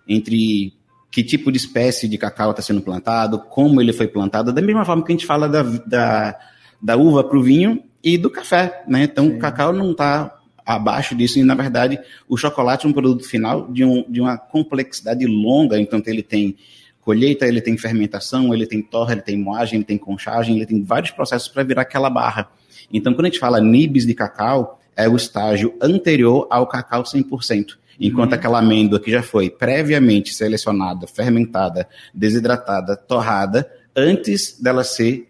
Entre 0.08 0.74
que 1.12 1.24
tipo 1.24 1.52
de 1.52 1.58
espécie 1.58 2.08
de 2.08 2.18
cacau 2.18 2.52
está 2.52 2.62
sendo 2.62 2.82
plantado, 2.82 3.40
como 3.40 3.80
ele 3.80 3.94
foi 3.94 4.08
plantado, 4.08 4.52
da 4.52 4.62
mesma 4.62 4.84
forma 4.84 5.04
que 5.04 5.12
a 5.12 5.16
gente 5.16 5.28
fala 5.28 5.48
da, 5.48 5.62
da, 5.62 6.40
da 6.82 6.98
uva 6.98 7.24
para 7.24 7.38
o 7.38 7.44
vinho 7.44 7.84
e 8.04 8.18
do 8.18 8.30
café, 8.30 8.84
né? 8.88 9.04
Então, 9.04 9.26
Sim. 9.28 9.36
o 9.36 9.40
cacau 9.40 9.72
não 9.72 9.92
está 9.92 10.34
abaixo 10.66 11.16
disso, 11.16 11.40
e 11.40 11.44
na 11.44 11.56
verdade, 11.56 12.00
o 12.28 12.38
chocolate 12.38 12.86
é 12.86 12.90
um 12.90 12.94
produto 12.94 13.28
final 13.28 13.72
de, 13.72 13.84
um, 13.84 14.04
de 14.10 14.22
uma 14.22 14.38
complexidade 14.38 15.26
longa, 15.26 15.80
então 15.80 16.02
ele 16.06 16.24
tem 16.24 16.56
colheita, 17.02 17.46
ele 17.46 17.62
tem 17.62 17.78
fermentação, 17.78 18.54
ele 18.54 18.66
tem 18.66 18.82
torra, 18.82 19.12
ele 19.12 19.22
tem 19.22 19.38
moagem, 19.38 19.76
ele 19.76 19.84
tem 19.84 19.98
conchagem, 19.98 20.56
ele 20.56 20.66
tem 20.66 20.82
vários 20.82 21.12
processos 21.12 21.50
para 21.50 21.64
virar 21.64 21.82
aquela 21.82 22.10
barra. 22.10 22.50
Então, 22.92 23.14
quando 23.14 23.26
a 23.26 23.30
gente 23.30 23.40
fala 23.40 23.60
nibs 23.60 24.06
de 24.06 24.14
cacau, 24.14 24.80
é 24.96 25.10
o 25.10 25.16
estágio 25.16 25.74
anterior 25.82 26.48
ao 26.50 26.68
cacau 26.68 27.04
100%. 27.04 27.78
Enquanto 28.00 28.32
uhum. 28.32 28.38
aquela 28.38 28.60
amêndoa 28.60 29.00
que 29.00 29.12
já 29.12 29.22
foi 29.22 29.50
previamente 29.50 30.34
selecionada, 30.34 31.06
fermentada, 31.08 31.88
desidratada, 32.14 32.96
torrada, 32.96 33.70
antes 33.96 34.60
dela 34.60 34.84
ser 34.84 35.28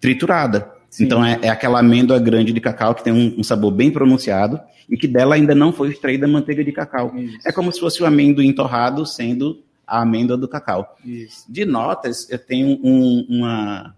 triturada. 0.00 0.73
Sim. 0.94 1.06
Então 1.06 1.24
é, 1.24 1.40
é, 1.42 1.48
aquela 1.48 1.80
amêndoa 1.80 2.20
grande 2.20 2.52
de 2.52 2.60
cacau 2.60 2.94
que 2.94 3.02
tem 3.02 3.12
um, 3.12 3.40
um, 3.40 3.42
sabor 3.42 3.72
bem 3.72 3.90
pronunciado 3.90 4.60
e 4.88 4.96
que 4.96 5.08
dela 5.08 5.34
ainda 5.34 5.52
não 5.52 5.72
foi 5.72 5.88
extraída 5.88 6.24
a 6.24 6.28
manteiga 6.28 6.62
de 6.62 6.70
cacau. 6.70 7.12
Isso. 7.16 7.36
É 7.44 7.50
como 7.50 7.72
se 7.72 7.80
fosse 7.80 8.00
o 8.00 8.06
amendoim 8.06 8.52
torrado 8.52 9.04
sendo 9.04 9.60
a 9.84 10.02
amêndoa 10.02 10.36
do 10.36 10.46
cacau. 10.46 10.96
Isso. 11.04 11.50
De 11.50 11.64
notas, 11.64 12.30
eu 12.30 12.38
tenho 12.38 12.78
um, 12.80 13.26
uma, 13.28 13.92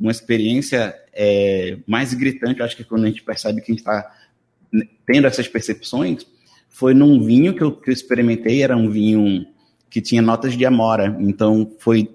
uma 0.00 0.10
experiência 0.10 0.94
é, 1.12 1.76
mais 1.86 2.14
gritante, 2.14 2.60
eu 2.60 2.64
acho 2.64 2.78
que 2.78 2.84
quando 2.84 3.04
a 3.04 3.08
gente 3.08 3.22
percebe 3.22 3.60
que 3.60 3.70
a 3.70 3.74
gente 3.74 3.80
está 3.80 4.10
tendo 5.04 5.26
essas 5.26 5.46
percepções, 5.46 6.24
foi 6.70 6.94
num 6.94 7.22
vinho 7.22 7.54
que 7.54 7.62
eu, 7.62 7.72
que 7.72 7.90
eu 7.90 7.92
experimentei, 7.92 8.62
era 8.62 8.74
um 8.74 8.88
vinho 8.88 9.46
que 9.90 10.00
tinha 10.00 10.22
notas 10.22 10.56
de 10.56 10.64
amora. 10.64 11.14
Então 11.20 11.70
foi 11.78 12.08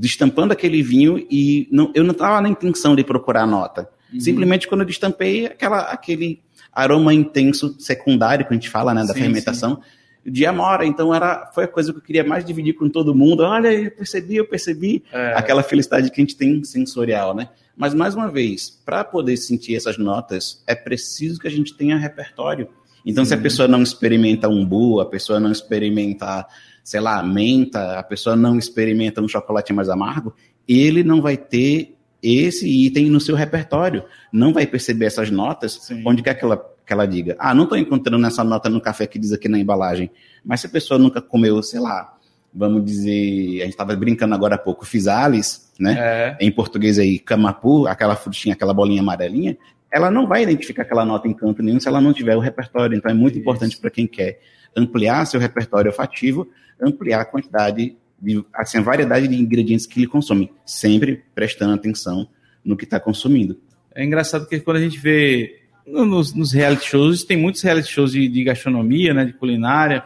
destampando 0.00 0.54
aquele 0.54 0.82
vinho 0.82 1.26
e 1.30 1.68
não, 1.70 1.92
eu 1.94 2.02
não 2.02 2.12
estava 2.12 2.40
na 2.40 2.48
intenção 2.48 2.96
de 2.96 3.04
procurar 3.04 3.46
nota. 3.46 3.86
Uhum. 4.12 4.18
Simplesmente 4.18 4.66
quando 4.66 4.80
eu 4.80 4.86
destampei 4.86 5.44
aquela, 5.44 5.80
aquele 5.82 6.40
aroma 6.72 7.12
intenso 7.12 7.76
secundário 7.78 8.46
que 8.46 8.52
a 8.52 8.56
gente 8.56 8.70
fala, 8.70 8.94
né, 8.94 9.02
da 9.02 9.12
sim, 9.12 9.20
fermentação, 9.20 9.76
sim. 10.24 10.32
de 10.32 10.46
amora. 10.46 10.86
Então 10.86 11.14
era, 11.14 11.50
foi 11.54 11.64
a 11.64 11.68
coisa 11.68 11.92
que 11.92 11.98
eu 11.98 12.02
queria 12.02 12.24
mais 12.24 12.46
dividir 12.46 12.72
com 12.72 12.88
todo 12.88 13.14
mundo. 13.14 13.42
Olha, 13.42 13.70
eu 13.70 13.90
percebi, 13.90 14.36
eu 14.36 14.46
percebi 14.46 15.04
é. 15.12 15.34
aquela 15.34 15.62
felicidade 15.62 16.10
que 16.10 16.18
a 16.18 16.24
gente 16.24 16.34
tem 16.34 16.64
sensorial, 16.64 17.34
né? 17.34 17.50
Mas 17.76 17.92
mais 17.92 18.14
uma 18.14 18.30
vez, 18.30 18.70
para 18.70 19.04
poder 19.04 19.36
sentir 19.36 19.76
essas 19.76 19.98
notas, 19.98 20.62
é 20.66 20.74
preciso 20.74 21.38
que 21.38 21.46
a 21.46 21.50
gente 21.50 21.74
tenha 21.74 21.98
repertório. 21.98 22.68
Então, 23.04 23.24
sim. 23.24 23.28
se 23.28 23.34
a 23.34 23.38
pessoa 23.38 23.68
não 23.68 23.82
experimenta 23.82 24.48
umbu, 24.48 25.00
a 25.00 25.06
pessoa 25.06 25.38
não 25.38 25.52
experimenta 25.52 26.46
sei 26.82 27.00
lá, 27.00 27.22
menta, 27.22 27.98
a 27.98 28.02
pessoa 28.02 28.36
não 28.36 28.58
experimenta 28.58 29.20
um 29.20 29.28
chocolate 29.28 29.72
mais 29.72 29.88
amargo, 29.88 30.34
ele 30.66 31.02
não 31.02 31.20
vai 31.20 31.36
ter 31.36 31.96
esse 32.22 32.68
item 32.68 33.08
no 33.08 33.20
seu 33.20 33.34
repertório. 33.34 34.04
Não 34.32 34.52
vai 34.52 34.66
perceber 34.66 35.06
essas 35.06 35.30
notas, 35.30 35.72
Sim. 35.82 36.02
onde 36.06 36.22
quer 36.22 36.34
que 36.34 36.44
ela, 36.44 36.56
que 36.86 36.92
ela 36.92 37.06
diga, 37.06 37.36
ah, 37.38 37.54
não 37.54 37.64
estou 37.64 37.78
encontrando 37.78 38.26
essa 38.26 38.44
nota 38.44 38.68
no 38.68 38.80
café 38.80 39.06
que 39.06 39.18
diz 39.18 39.32
aqui 39.32 39.48
na 39.48 39.58
embalagem. 39.58 40.10
Mas 40.44 40.60
se 40.60 40.66
a 40.66 40.70
pessoa 40.70 40.98
nunca 40.98 41.20
comeu, 41.20 41.62
sei 41.62 41.80
lá, 41.80 42.14
vamos 42.52 42.84
dizer, 42.84 43.60
a 43.60 43.64
gente 43.64 43.70
estava 43.70 43.94
brincando 43.96 44.34
agora 44.34 44.56
há 44.56 44.58
pouco, 44.58 44.84
fisales, 44.84 45.70
né? 45.78 45.96
É. 45.98 46.36
Em 46.40 46.50
português 46.50 46.98
aí, 46.98 47.18
camapu, 47.18 47.86
aquela 47.86 48.16
frutinha, 48.16 48.54
aquela 48.54 48.74
bolinha 48.74 49.00
amarelinha, 49.00 49.56
ela 49.92 50.10
não 50.10 50.26
vai 50.26 50.42
identificar 50.42 50.82
aquela 50.82 51.04
nota 51.04 51.26
em 51.26 51.32
canto 51.32 51.62
nenhum 51.62 51.80
se 51.80 51.88
ela 51.88 52.00
não 52.00 52.12
tiver 52.12 52.36
o 52.36 52.40
repertório. 52.40 52.96
Então 52.96 53.10
é 53.10 53.14
muito 53.14 53.34
Isso. 53.34 53.40
importante 53.40 53.78
para 53.78 53.90
quem 53.90 54.06
quer 54.06 54.40
ampliar 54.76 55.24
seu 55.26 55.40
repertório 55.40 55.90
olfativo, 55.90 56.48
ampliar 56.80 57.20
a 57.20 57.24
quantidade, 57.24 57.96
de, 58.20 58.44
assim, 58.54 58.78
a 58.78 58.82
variedade 58.82 59.28
de 59.28 59.34
ingredientes 59.34 59.86
que 59.86 60.00
ele 60.00 60.06
consome, 60.06 60.52
sempre 60.64 61.24
prestando 61.34 61.74
atenção 61.74 62.28
no 62.64 62.76
que 62.76 62.84
está 62.84 63.00
consumindo. 63.00 63.58
É 63.94 64.04
engraçado 64.04 64.46
que 64.46 64.60
quando 64.60 64.76
a 64.76 64.80
gente 64.80 64.98
vê 64.98 65.60
nos, 65.86 66.34
nos 66.34 66.52
reality 66.52 66.88
shows, 66.88 67.24
tem 67.24 67.36
muitos 67.36 67.62
reality 67.62 67.90
shows 67.90 68.12
de, 68.12 68.28
de, 68.28 68.44
gastronomia, 68.44 69.12
né, 69.12 69.24
de 69.24 69.32
culinária, 69.32 70.04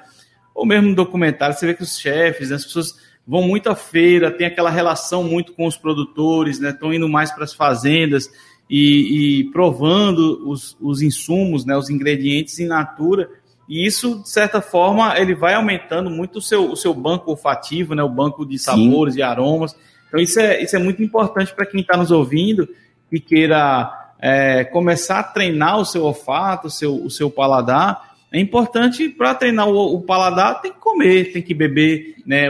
ou 0.55 0.65
mesmo 0.65 0.95
documentário, 0.95 1.55
você 1.57 1.67
vê 1.67 1.75
que 1.75 1.83
os 1.83 1.99
chefes, 1.99 2.51
né, 2.51 2.57
as 2.57 2.65
pessoas 2.65 2.95
vão 3.27 3.43
muito 3.43 3.69
à 3.69 3.75
feira, 3.75 4.31
tem 4.31 4.47
aquela 4.47 4.71
relação 4.71 5.25
muito 5.25 5.53
com 5.53 5.67
os 5.67 5.77
produtores, 5.77 6.59
né, 6.61 6.71
estão 6.71 6.93
indo 6.93 7.09
mais 7.09 7.33
para 7.33 7.45
as 7.45 7.55
fazendas 7.55 8.31
e, 8.69 9.41
e 9.41 9.45
provando 9.51 10.49
os, 10.49 10.77
os, 10.81 11.03
insumos, 11.03 11.65
né, 11.65 11.77
os 11.77 11.91
ingredientes 11.91 12.59
in 12.59 12.67
natura, 12.67 13.29
e 13.69 13.87
isso, 13.87 14.23
de 14.23 14.29
certa 14.29 14.61
forma, 14.61 15.19
ele 15.19 15.35
vai 15.35 15.55
aumentando 15.55 16.11
muito 16.11 16.39
o 16.39 16.43
seu, 16.43 16.71
o 16.71 16.77
seu 16.77 16.93
banco 16.93 17.31
olfativo, 17.31 17.95
né, 17.95 18.03
o 18.03 18.09
banco 18.09 18.45
de 18.45 18.59
sabores 18.59 19.17
e 19.17 19.23
aromas. 19.23 19.75
Então, 20.09 20.21
isso 20.21 20.39
é, 20.39 20.63
isso 20.63 20.77
é 20.77 20.79
muito 20.79 21.03
importante 21.03 21.55
para 21.55 21.67
quem 21.67 21.81
está 21.81 21.97
nos 21.97 22.11
ouvindo 22.11 22.69
e 23.11 23.19
queira 23.19 23.91
é, 24.21 24.65
começar 24.65 25.21
a 25.21 25.23
treinar 25.23 25.79
o 25.79 25.85
seu 25.85 26.05
olfato, 26.05 26.69
o 26.69 26.71
seu, 26.71 26.95
o 26.95 27.11
seu 27.11 27.31
paladar. 27.31 28.15
É 28.31 28.39
importante 28.39 29.09
para 29.09 29.35
treinar 29.35 29.69
o, 29.69 29.95
o, 29.95 30.03
paladar, 30.03 30.61
tem 30.61 30.73
que 30.73 30.79
comer, 30.79 31.33
tem 31.33 31.41
que 31.41 31.55
beber 31.55 32.17
né, 32.27 32.49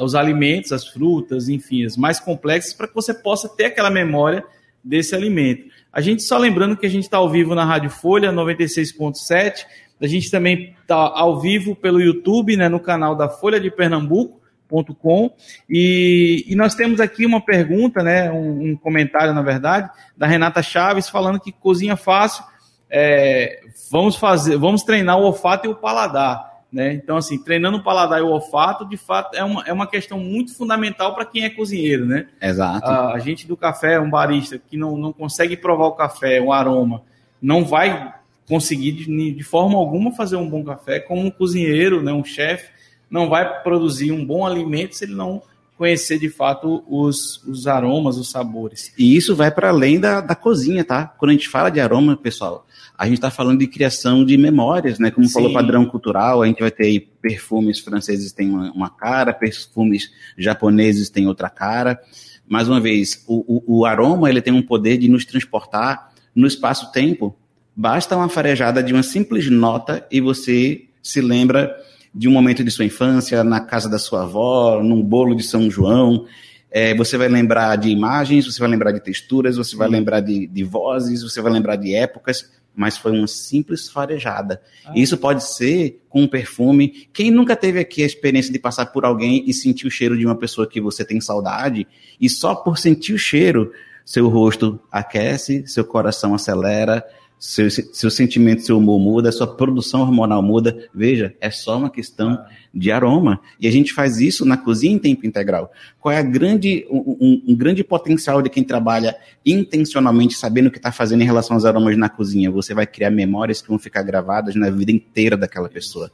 os 0.00 0.14
alimentos, 0.14 0.72
as 0.72 0.86
frutas, 0.86 1.48
enfim, 1.48 1.84
as 1.84 1.96
mais 1.96 2.20
complexas, 2.20 2.72
para 2.72 2.88
que 2.88 2.94
você 2.94 3.12
possa 3.12 3.48
ter 3.48 3.66
aquela 3.66 3.90
memória 3.90 4.44
desse 4.82 5.14
alimento. 5.14 5.64
A 5.92 6.00
gente 6.00 6.22
só 6.22 6.36
lembrando 6.36 6.76
que 6.76 6.86
a 6.86 6.90
gente 6.90 7.04
está 7.04 7.18
ao 7.18 7.30
vivo 7.30 7.54
na 7.54 7.64
Rádio 7.64 7.90
Folha 7.90 8.32
96.7, 8.32 9.64
a 10.00 10.06
gente 10.06 10.30
também 10.30 10.74
está 10.82 10.96
ao 10.96 11.40
vivo 11.40 11.74
pelo 11.74 12.00
YouTube, 12.00 12.56
né, 12.56 12.68
no 12.68 12.80
canal 12.80 13.14
da 13.14 13.28
Folha 13.28 13.60
de 13.60 13.70
Pernambuco.com. 13.70 15.30
E, 15.68 16.44
e 16.48 16.54
nós 16.56 16.74
temos 16.74 17.00
aqui 17.00 17.24
uma 17.24 17.40
pergunta, 17.40 18.02
né, 18.02 18.30
um, 18.30 18.70
um, 18.70 18.76
comentário, 18.76 19.32
na 19.32 19.42
verdade, 19.42 19.88
da 20.16 20.26
Renata 20.26 20.62
Chaves, 20.62 21.08
falando 21.08 21.40
que 21.40 21.52
cozinha 21.52 21.96
fácil. 21.96 22.44
É, 22.90 23.60
vamos 23.90 24.16
fazer, 24.16 24.56
vamos 24.56 24.82
treinar 24.82 25.18
o 25.18 25.24
olfato 25.24 25.66
e 25.66 25.70
o 25.70 25.74
paladar. 25.74 26.52
Né? 26.74 26.92
Então, 26.92 27.16
assim, 27.16 27.38
treinando 27.38 27.78
o 27.78 27.84
paladar 27.84 28.18
e 28.18 28.22
o 28.22 28.30
olfato, 28.30 28.84
de 28.84 28.96
fato, 28.96 29.36
é 29.36 29.44
uma, 29.44 29.62
é 29.62 29.72
uma 29.72 29.86
questão 29.86 30.18
muito 30.18 30.56
fundamental 30.56 31.14
para 31.14 31.24
quem 31.24 31.44
é 31.44 31.50
cozinheiro, 31.50 32.04
né? 32.04 32.26
Exato. 32.42 32.84
A, 32.84 33.12
a, 33.12 33.18
gente 33.20 33.46
do 33.46 33.56
café, 33.56 34.00
um 34.00 34.10
barista 34.10 34.58
que 34.58 34.76
não, 34.76 34.96
não 34.96 35.12
consegue 35.12 35.56
provar 35.56 35.86
o 35.86 35.92
café, 35.92 36.40
o 36.40 36.52
aroma, 36.52 37.02
não 37.40 37.64
vai 37.64 38.12
conseguir 38.48 38.92
de, 38.92 39.32
de 39.32 39.42
forma 39.42 39.78
alguma 39.78 40.12
fazer 40.12 40.36
um 40.36 40.48
bom 40.48 40.62
café, 40.64 41.00
como 41.00 41.22
um 41.22 41.30
cozinheiro, 41.30 42.02
né, 42.02 42.12
um 42.12 42.24
chefe, 42.24 42.70
não 43.10 43.28
vai 43.28 43.62
produzir 43.62 44.12
um 44.12 44.24
bom 44.24 44.46
alimento 44.46 44.96
se 44.96 45.04
ele 45.04 45.14
não 45.14 45.42
conhecer 45.76 46.18
de 46.18 46.28
fato 46.28 46.84
os, 46.88 47.42
os 47.44 47.66
aromas, 47.66 48.16
os 48.16 48.30
sabores. 48.30 48.92
E 48.96 49.16
isso 49.16 49.34
vai 49.34 49.50
para 49.50 49.70
além 49.70 49.98
da, 49.98 50.20
da 50.20 50.34
cozinha, 50.34 50.84
tá? 50.84 51.06
Quando 51.18 51.30
a 51.30 51.34
gente 51.34 51.48
fala 51.48 51.68
de 51.68 51.80
aroma, 51.80 52.16
pessoal, 52.16 52.64
a 52.96 53.06
gente 53.06 53.16
está 53.16 53.30
falando 53.30 53.58
de 53.58 53.66
criação 53.66 54.24
de 54.24 54.36
memórias, 54.36 54.98
né? 54.98 55.10
Como 55.10 55.26
Sim. 55.26 55.32
falou 55.32 55.52
padrão 55.52 55.84
cultural, 55.84 56.42
a 56.42 56.46
gente 56.46 56.60
vai 56.60 56.70
ter 56.70 56.84
aí 56.84 57.00
perfumes 57.00 57.80
franceses 57.80 58.32
têm 58.32 58.50
uma, 58.50 58.70
uma, 58.72 58.90
cara, 58.90 59.32
perfumes 59.32 60.10
japoneses 60.38 61.10
têm 61.10 61.26
outra 61.26 61.50
cara. 61.50 62.00
Mais 62.46 62.68
uma 62.68 62.80
vez, 62.80 63.24
o, 63.26 63.62
o, 63.66 63.78
o 63.80 63.84
aroma 63.86 64.30
ele 64.30 64.40
tem 64.40 64.52
um 64.52 64.62
poder 64.62 64.96
de 64.96 65.08
nos 65.08 65.24
transportar 65.24 66.12
no 66.34 66.46
espaço-tempo. 66.46 67.36
Basta 67.76 68.16
uma 68.16 68.28
farejada 68.28 68.82
de 68.82 68.92
uma 68.92 69.02
simples 69.02 69.50
nota 69.50 70.06
e 70.10 70.20
você 70.20 70.84
se 71.02 71.20
lembra 71.20 71.74
de 72.14 72.28
um 72.28 72.32
momento 72.32 72.62
de 72.62 72.70
sua 72.70 72.84
infância, 72.84 73.42
na 73.42 73.60
casa 73.60 73.88
da 73.88 73.98
sua 73.98 74.22
avó, 74.22 74.82
num 74.82 75.02
bolo 75.02 75.34
de 75.34 75.42
São 75.42 75.70
João. 75.70 76.26
É, 76.70 76.94
você 76.94 77.16
vai 77.16 77.28
lembrar 77.28 77.76
de 77.76 77.88
imagens, 77.88 78.46
você 78.46 78.58
vai 78.58 78.68
lembrar 78.68 78.92
de 78.92 79.00
texturas, 79.00 79.56
você 79.56 79.76
vai 79.76 79.88
lembrar 79.88 80.20
de, 80.20 80.46
de 80.46 80.64
vozes, 80.64 81.22
você 81.22 81.40
vai 81.40 81.52
lembrar 81.52 81.76
de 81.76 81.94
épocas 81.94 82.50
mas 82.74 82.96
foi 82.96 83.12
uma 83.12 83.26
simples 83.26 83.88
farejada. 83.88 84.60
Ah. 84.84 84.92
Isso 84.94 85.16
pode 85.16 85.44
ser 85.44 86.00
com 86.08 86.22
um 86.22 86.28
perfume. 86.28 87.06
Quem 87.12 87.30
nunca 87.30 87.54
teve 87.54 87.78
aqui 87.78 88.02
a 88.02 88.06
experiência 88.06 88.52
de 88.52 88.58
passar 88.58 88.86
por 88.86 89.04
alguém 89.04 89.44
e 89.46 89.54
sentir 89.54 89.86
o 89.86 89.90
cheiro 89.90 90.18
de 90.18 90.26
uma 90.26 90.36
pessoa 90.36 90.66
que 90.66 90.80
você 90.80 91.04
tem 91.04 91.20
saudade, 91.20 91.86
e 92.20 92.28
só 92.28 92.54
por 92.54 92.78
sentir 92.78 93.14
o 93.14 93.18
cheiro, 93.18 93.72
seu 94.04 94.28
rosto 94.28 94.80
aquece, 94.90 95.66
seu 95.66 95.84
coração 95.84 96.34
acelera, 96.34 97.04
seu, 97.44 97.70
seu 97.70 98.10
sentimento, 98.10 98.62
seu 98.62 98.78
humor 98.78 98.98
muda, 98.98 99.30
sua 99.30 99.46
produção 99.46 100.00
hormonal 100.00 100.42
muda. 100.42 100.88
Veja, 100.94 101.36
é 101.38 101.50
só 101.50 101.76
uma 101.76 101.90
questão 101.90 102.30
ah. 102.30 102.48
de 102.72 102.90
aroma. 102.90 103.38
E 103.60 103.68
a 103.68 103.70
gente 103.70 103.92
faz 103.92 104.18
isso 104.18 104.46
na 104.46 104.56
cozinha 104.56 104.94
em 104.94 104.98
tempo 104.98 105.26
integral. 105.26 105.70
Qual 106.00 106.10
é 106.10 106.16
a 106.16 106.22
grande, 106.22 106.86
um, 106.90 107.42
um 107.46 107.54
grande 107.54 107.84
potencial 107.84 108.40
de 108.40 108.48
quem 108.48 108.64
trabalha 108.64 109.14
intencionalmente, 109.44 110.38
sabendo 110.38 110.68
o 110.68 110.70
que 110.70 110.78
está 110.78 110.90
fazendo 110.90 111.20
em 111.20 111.26
relação 111.26 111.54
aos 111.54 111.66
aromas 111.66 111.98
na 111.98 112.08
cozinha? 112.08 112.50
Você 112.50 112.72
vai 112.72 112.86
criar 112.86 113.10
memórias 113.10 113.60
que 113.60 113.68
vão 113.68 113.78
ficar 113.78 114.02
gravadas 114.02 114.54
na 114.54 114.70
vida 114.70 114.90
inteira 114.90 115.36
daquela 115.36 115.68
pessoa. 115.68 116.10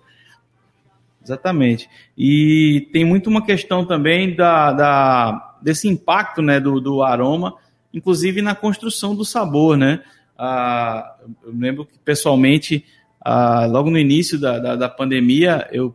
Exatamente. 1.23 1.89
E 2.19 2.89
tem 2.93 3.05
muito 3.05 3.31
uma 3.31 3.47
questão 3.47 3.87
também 3.87 4.35
da, 4.35 4.73
da 4.73 5.57
desse 5.63 5.87
impacto 5.87 6.43
né, 6.43 6.59
do, 6.59 6.81
do 6.81 7.05
aroma, 7.05 7.55
inclusive 7.95 8.43
na 8.43 8.57
construção 8.57 9.15
do 9.15 9.25
sabor, 9.25 9.77
né? 9.77 10.03
Ah, 10.43 11.17
eu 11.45 11.53
lembro 11.55 11.85
que 11.85 11.99
pessoalmente, 11.99 12.87
ah, 13.21 13.67
logo 13.67 13.91
no 13.91 13.99
início 13.99 14.41
da, 14.41 14.59
da, 14.59 14.75
da, 14.75 14.89
pandemia, 14.89 15.69
eu 15.71 15.95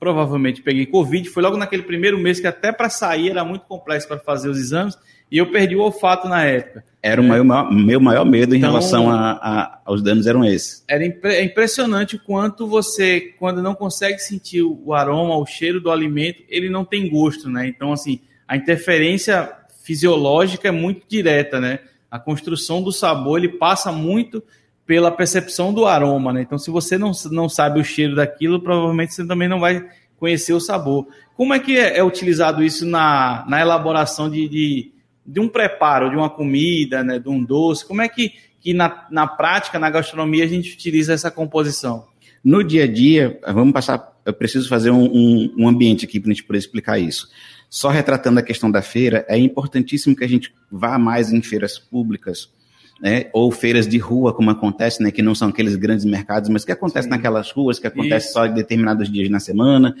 provavelmente 0.00 0.62
peguei 0.62 0.86
Covid. 0.86 1.28
Foi 1.28 1.42
logo 1.42 1.58
naquele 1.58 1.82
primeiro 1.82 2.18
mês 2.18 2.40
que 2.40 2.46
até 2.46 2.72
para 2.72 2.88
sair 2.88 3.28
era 3.28 3.44
muito 3.44 3.66
complexo 3.66 4.08
para 4.08 4.18
fazer 4.18 4.48
os 4.48 4.58
exames 4.58 4.96
e 5.30 5.36
eu 5.36 5.50
perdi 5.50 5.76
o 5.76 5.82
olfato 5.82 6.26
na 6.26 6.42
época. 6.42 6.84
Era 7.02 7.20
o 7.20 7.24
meu, 7.24 7.44
meu 7.44 8.00
maior 8.00 8.24
medo 8.24 8.54
em 8.54 8.58
então, 8.58 8.70
relação 8.70 9.10
a, 9.10 9.32
a, 9.32 9.80
aos 9.84 10.02
danos 10.02 10.26
eram 10.26 10.42
esses. 10.42 10.82
Era 10.88 11.04
impre, 11.04 11.34
é 11.34 11.44
impressionante 11.44 12.16
o 12.16 12.18
quanto 12.24 12.66
você, 12.66 13.34
quando 13.38 13.62
não 13.62 13.74
consegue 13.74 14.20
sentir 14.20 14.62
o 14.62 14.94
aroma, 14.94 15.36
o 15.36 15.44
cheiro 15.44 15.82
do 15.82 15.90
alimento, 15.90 16.42
ele 16.48 16.70
não 16.70 16.82
tem 16.82 17.10
gosto, 17.10 17.50
né? 17.50 17.66
Então, 17.66 17.92
assim, 17.92 18.20
a 18.48 18.56
interferência 18.56 19.52
fisiológica 19.84 20.68
é 20.68 20.70
muito 20.70 21.02
direta, 21.06 21.60
né? 21.60 21.80
A 22.12 22.18
construção 22.18 22.82
do 22.82 22.92
sabor 22.92 23.38
ele 23.38 23.48
passa 23.48 23.90
muito 23.90 24.44
pela 24.84 25.10
percepção 25.10 25.72
do 25.72 25.86
aroma, 25.86 26.30
né? 26.30 26.42
Então, 26.42 26.58
se 26.58 26.70
você 26.70 26.98
não, 26.98 27.12
não 27.30 27.48
sabe 27.48 27.80
o 27.80 27.84
cheiro 27.84 28.14
daquilo, 28.14 28.60
provavelmente 28.60 29.14
você 29.14 29.26
também 29.26 29.48
não 29.48 29.58
vai 29.58 29.82
conhecer 30.18 30.52
o 30.52 30.60
sabor. 30.60 31.06
Como 31.34 31.54
é 31.54 31.58
que 31.58 31.78
é, 31.78 31.96
é 31.96 32.04
utilizado 32.04 32.62
isso 32.62 32.84
na, 32.84 33.46
na 33.48 33.62
elaboração 33.62 34.28
de, 34.28 34.46
de, 34.46 34.92
de, 35.24 35.40
um 35.40 35.48
preparo, 35.48 36.10
de 36.10 36.16
uma 36.16 36.28
comida, 36.28 37.02
né, 37.02 37.18
de 37.18 37.30
um 37.30 37.42
doce? 37.42 37.86
Como 37.86 38.02
é 38.02 38.08
que, 38.10 38.34
que 38.60 38.74
na, 38.74 39.06
na 39.10 39.26
prática, 39.26 39.78
na 39.78 39.88
gastronomia, 39.88 40.44
a 40.44 40.48
gente 40.48 40.74
utiliza 40.74 41.14
essa 41.14 41.30
composição? 41.30 42.04
No 42.44 42.62
dia 42.62 42.84
a 42.84 42.92
dia, 42.92 43.40
vamos 43.54 43.72
passar. 43.72 44.11
Eu 44.24 44.32
preciso 44.32 44.68
fazer 44.68 44.90
um, 44.90 45.04
um, 45.04 45.54
um 45.58 45.68
ambiente 45.68 46.04
aqui 46.04 46.20
para 46.20 46.30
a 46.30 46.34
gente 46.34 46.44
poder 46.44 46.58
explicar 46.58 46.98
isso. 46.98 47.28
Só 47.68 47.88
retratando 47.88 48.38
a 48.38 48.42
questão 48.42 48.70
da 48.70 48.82
feira, 48.82 49.24
é 49.28 49.38
importantíssimo 49.38 50.14
que 50.14 50.22
a 50.22 50.28
gente 50.28 50.54
vá 50.70 50.98
mais 50.98 51.32
em 51.32 51.40
feiras 51.40 51.78
públicas, 51.78 52.50
né, 53.00 53.30
ou 53.32 53.50
feiras 53.50 53.88
de 53.88 53.98
rua, 53.98 54.32
como 54.32 54.50
acontece, 54.50 55.02
né, 55.02 55.10
que 55.10 55.22
não 55.22 55.34
são 55.34 55.48
aqueles 55.48 55.74
grandes 55.74 56.04
mercados, 56.04 56.48
mas 56.48 56.64
que 56.64 56.70
acontece 56.70 57.06
Sim. 57.06 57.10
naquelas 57.10 57.50
ruas, 57.50 57.78
que 57.78 57.86
acontece 57.86 58.26
Isso. 58.26 58.34
só 58.34 58.46
em 58.46 58.54
determinados 58.54 59.10
dias 59.10 59.28
na 59.28 59.40
semana. 59.40 59.96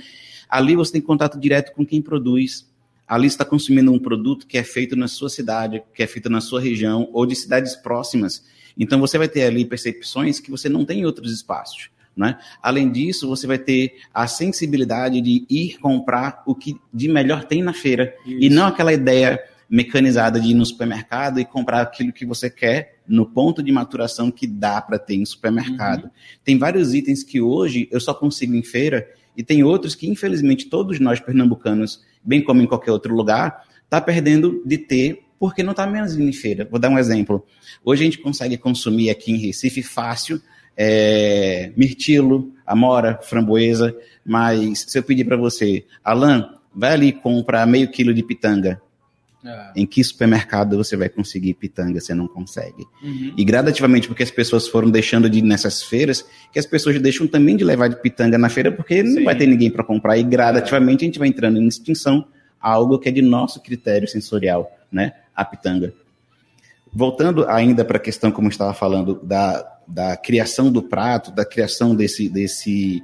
Ali 0.48 0.76
você 0.76 0.92
tem 0.92 1.00
contato 1.00 1.40
direto 1.40 1.72
com 1.72 1.84
quem 1.84 2.02
produz. 2.02 2.70
Ali 3.08 3.26
está 3.26 3.44
consumindo 3.44 3.90
um 3.90 3.98
produto 3.98 4.46
que 4.46 4.58
é 4.58 4.62
feito 4.62 4.94
na 4.94 5.08
sua 5.08 5.30
cidade, 5.30 5.82
que 5.94 6.02
é 6.02 6.06
feito 6.06 6.28
na 6.28 6.40
sua 6.40 6.60
região 6.60 7.08
ou 7.12 7.26
de 7.26 7.34
cidades 7.34 7.74
próximas. 7.74 8.44
Então 8.78 9.00
você 9.00 9.18
vai 9.18 9.28
ter 9.28 9.44
ali 9.44 9.64
percepções 9.64 10.40
que 10.40 10.50
você 10.50 10.68
não 10.68 10.84
tem 10.84 11.00
em 11.00 11.04
outros 11.06 11.32
espaços. 11.32 11.90
Né? 12.16 12.38
Além 12.62 12.90
disso, 12.90 13.28
você 13.28 13.46
vai 13.46 13.58
ter 13.58 13.94
a 14.12 14.26
sensibilidade 14.26 15.20
de 15.20 15.46
ir 15.48 15.78
comprar 15.78 16.42
o 16.46 16.54
que 16.54 16.76
de 16.92 17.08
melhor 17.08 17.44
tem 17.44 17.62
na 17.62 17.72
feira 17.72 18.14
Isso. 18.26 18.38
e 18.38 18.50
não 18.50 18.66
aquela 18.66 18.92
ideia 18.92 19.40
mecanizada 19.68 20.38
de 20.38 20.50
ir 20.50 20.54
no 20.54 20.66
supermercado 20.66 21.40
e 21.40 21.46
comprar 21.46 21.80
aquilo 21.80 22.12
que 22.12 22.26
você 22.26 22.50
quer 22.50 22.98
no 23.08 23.24
ponto 23.24 23.62
de 23.62 23.72
maturação 23.72 24.30
que 24.30 24.46
dá 24.46 24.82
para 24.82 24.98
ter 24.98 25.14
em 25.14 25.24
supermercado. 25.24 26.04
Uhum. 26.04 26.10
Tem 26.44 26.58
vários 26.58 26.92
itens 26.92 27.22
que 27.22 27.40
hoje 27.40 27.88
eu 27.90 27.98
só 27.98 28.12
consigo 28.12 28.54
em 28.54 28.62
feira 28.62 29.08
e 29.34 29.42
tem 29.42 29.64
outros 29.64 29.94
que 29.94 30.06
infelizmente 30.06 30.68
todos 30.68 31.00
nós 31.00 31.20
pernambucanos, 31.20 32.02
bem 32.22 32.42
como 32.42 32.60
em 32.60 32.66
qualquer 32.66 32.92
outro 32.92 33.14
lugar, 33.14 33.64
tá 33.88 33.98
perdendo 33.98 34.62
de 34.66 34.76
ter 34.76 35.22
porque 35.38 35.62
não 35.62 35.70
está 35.70 35.86
menos 35.86 36.18
em 36.18 36.32
feira. 36.32 36.68
Vou 36.70 36.78
dar 36.78 36.90
um 36.90 36.98
exemplo. 36.98 37.44
Hoje 37.82 38.02
a 38.02 38.04
gente 38.04 38.18
consegue 38.18 38.58
consumir 38.58 39.08
aqui 39.08 39.32
em 39.32 39.38
Recife 39.38 39.82
fácil 39.82 40.40
é, 40.76 41.72
mirtilo, 41.76 42.52
amora, 42.66 43.18
framboesa, 43.22 43.94
mas 44.24 44.86
se 44.88 44.98
eu 44.98 45.02
pedir 45.02 45.24
para 45.24 45.36
você, 45.36 45.84
Alan, 46.02 46.54
vai 46.74 46.92
ali 46.92 47.12
comprar 47.12 47.66
meio 47.66 47.90
quilo 47.90 48.14
de 48.14 48.22
pitanga, 48.22 48.80
É. 49.44 49.72
Em 49.74 49.84
que 49.84 50.02
supermercado 50.04 50.76
você 50.76 50.96
vai 50.96 51.08
conseguir 51.08 51.54
pitanga? 51.54 52.00
Você 52.00 52.14
não 52.14 52.28
consegue. 52.28 52.86
Uhum. 53.02 53.34
E 53.36 53.44
gradativamente, 53.44 54.06
porque 54.06 54.22
as 54.22 54.30
pessoas 54.30 54.68
foram 54.68 54.88
deixando 54.88 55.28
de 55.28 55.40
ir 55.40 55.42
nessas 55.42 55.82
feiras, 55.82 56.24
que 56.52 56.60
as 56.60 56.66
pessoas 56.66 57.00
deixam 57.00 57.26
também 57.26 57.56
de 57.56 57.64
levar 57.64 57.88
de 57.88 58.00
pitanga 58.00 58.38
na 58.38 58.48
feira, 58.48 58.70
porque 58.70 59.04
Sim. 59.04 59.16
não 59.16 59.24
vai 59.24 59.36
ter 59.36 59.48
ninguém 59.48 59.68
para 59.68 59.82
comprar. 59.82 60.16
E 60.16 60.22
gradativamente 60.22 61.04
a 61.04 61.06
gente 61.06 61.18
vai 61.18 61.26
entrando 61.26 61.60
em 61.60 61.66
extinção 61.66 62.24
algo 62.60 63.00
que 63.00 63.08
é 63.08 63.12
de 63.12 63.20
nosso 63.20 63.60
critério 63.60 64.06
sensorial, 64.06 64.70
né? 64.92 65.12
A 65.34 65.44
pitanga. 65.44 65.92
Voltando 66.92 67.48
ainda 67.48 67.84
para 67.84 67.96
a 67.96 68.00
questão, 68.00 68.30
como 68.30 68.48
estava 68.48 68.72
falando, 68.72 69.18
da, 69.24 69.66
da 69.92 70.16
criação 70.16 70.72
do 70.72 70.82
prato, 70.82 71.30
da 71.30 71.44
criação 71.44 71.94
desse, 71.94 72.26
desse, 72.26 73.02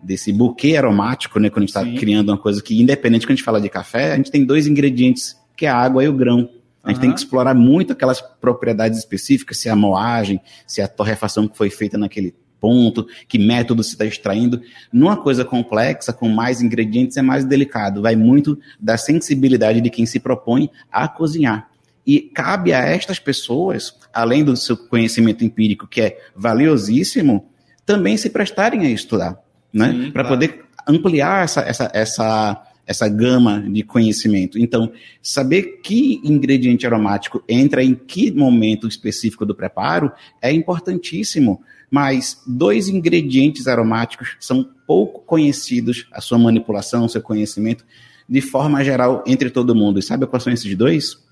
desse 0.00 0.32
buquê 0.32 0.76
aromático, 0.76 1.40
né? 1.40 1.50
Quando 1.50 1.64
a 1.64 1.66
gente 1.66 1.76
está 1.76 1.98
criando 1.98 2.28
uma 2.28 2.38
coisa 2.38 2.62
que, 2.62 2.80
independente 2.80 3.26
quando 3.26 3.32
a 3.32 3.36
gente 3.36 3.44
fala 3.44 3.60
de 3.60 3.68
café, 3.68 4.12
a 4.12 4.16
gente 4.16 4.30
tem 4.30 4.44
dois 4.44 4.68
ingredientes 4.68 5.36
que 5.56 5.66
é 5.66 5.68
a 5.68 5.76
água 5.76 6.04
e 6.04 6.08
o 6.08 6.12
grão. 6.12 6.48
A 6.84 6.90
gente 6.90 6.98
uhum. 6.98 7.00
tem 7.00 7.12
que 7.12 7.18
explorar 7.18 7.54
muito 7.54 7.92
aquelas 7.92 8.20
propriedades 8.20 9.00
específicas, 9.00 9.58
se 9.58 9.68
é 9.68 9.72
a 9.72 9.76
moagem, 9.76 10.40
se 10.64 10.80
é 10.80 10.84
a 10.84 10.88
torrefação 10.88 11.48
que 11.48 11.56
foi 11.56 11.70
feita 11.70 11.98
naquele 11.98 12.32
ponto, 12.60 13.06
que 13.26 13.36
método 13.36 13.82
se 13.82 13.90
está 13.94 14.04
extraindo. 14.04 14.62
Numa 14.92 15.16
coisa 15.16 15.44
complexa, 15.44 16.12
com 16.12 16.28
mais 16.28 16.62
ingredientes, 16.62 17.16
é 17.16 17.22
mais 17.22 17.44
delicado. 17.44 18.00
Vai 18.00 18.14
muito 18.14 18.56
da 18.78 18.96
sensibilidade 18.96 19.80
de 19.80 19.90
quem 19.90 20.06
se 20.06 20.20
propõe 20.20 20.70
a 20.90 21.08
cozinhar. 21.08 21.68
E 22.08 22.22
cabe 22.22 22.72
a 22.72 22.78
estas 22.78 23.18
pessoas, 23.18 23.94
além 24.14 24.42
do 24.42 24.56
seu 24.56 24.78
conhecimento 24.78 25.44
empírico, 25.44 25.86
que 25.86 26.00
é 26.00 26.18
valiosíssimo, 26.34 27.46
também 27.84 28.16
se 28.16 28.30
prestarem 28.30 28.86
a 28.86 28.90
estudar, 28.90 29.38
né? 29.70 30.10
Para 30.10 30.24
claro. 30.24 30.28
poder 30.28 30.64
ampliar 30.88 31.44
essa, 31.44 31.60
essa, 31.60 31.90
essa 31.92 32.62
essa 32.86 33.06
gama 33.06 33.60
de 33.70 33.82
conhecimento. 33.82 34.58
Então, 34.58 34.90
saber 35.20 35.80
que 35.82 36.22
ingrediente 36.24 36.86
aromático 36.86 37.44
entra 37.46 37.84
em 37.84 37.94
que 37.94 38.32
momento 38.32 38.88
específico 38.88 39.44
do 39.44 39.54
preparo 39.54 40.10
é 40.40 40.50
importantíssimo. 40.50 41.60
Mas 41.90 42.42
dois 42.46 42.88
ingredientes 42.88 43.66
aromáticos 43.66 44.36
são 44.40 44.66
pouco 44.86 45.20
conhecidos, 45.20 46.06
a 46.10 46.22
sua 46.22 46.38
manipulação, 46.38 47.04
o 47.04 47.08
seu 47.10 47.20
conhecimento, 47.20 47.84
de 48.26 48.40
forma 48.40 48.82
geral, 48.82 49.22
entre 49.26 49.50
todo 49.50 49.74
mundo. 49.74 49.98
E 49.98 50.02
sabe 50.02 50.26
quais 50.26 50.42
são 50.42 50.52
esses 50.52 50.74
dois? 50.74 51.27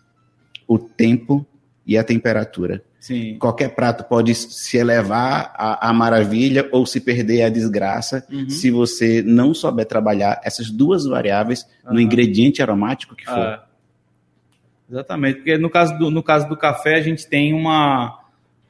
O 0.66 0.78
tempo 0.78 1.46
e 1.86 1.96
a 1.96 2.02
temperatura. 2.02 2.82
Sim. 2.98 3.38
Qualquer 3.38 3.68
prato 3.68 4.02
pode 4.02 4.34
se 4.34 4.76
elevar 4.76 5.54
à, 5.56 5.90
à 5.90 5.92
maravilha 5.92 6.68
ou 6.72 6.84
se 6.84 7.00
perder 7.00 7.42
à 7.42 7.48
desgraça 7.48 8.26
uhum. 8.28 8.50
se 8.50 8.68
você 8.68 9.22
não 9.22 9.54
souber 9.54 9.86
trabalhar 9.86 10.40
essas 10.42 10.70
duas 10.70 11.04
variáveis 11.04 11.64
uhum. 11.84 11.94
no 11.94 12.00
ingrediente 12.00 12.60
aromático 12.60 13.14
que 13.14 13.24
for. 13.24 13.38
Ah, 13.38 13.64
exatamente, 14.90 15.36
porque 15.36 15.56
no 15.56 15.70
caso, 15.70 15.96
do, 15.96 16.10
no 16.10 16.20
caso 16.20 16.48
do 16.48 16.56
café 16.56 16.96
a 16.96 17.00
gente 17.00 17.28
tem 17.28 17.54
uma 17.54 18.18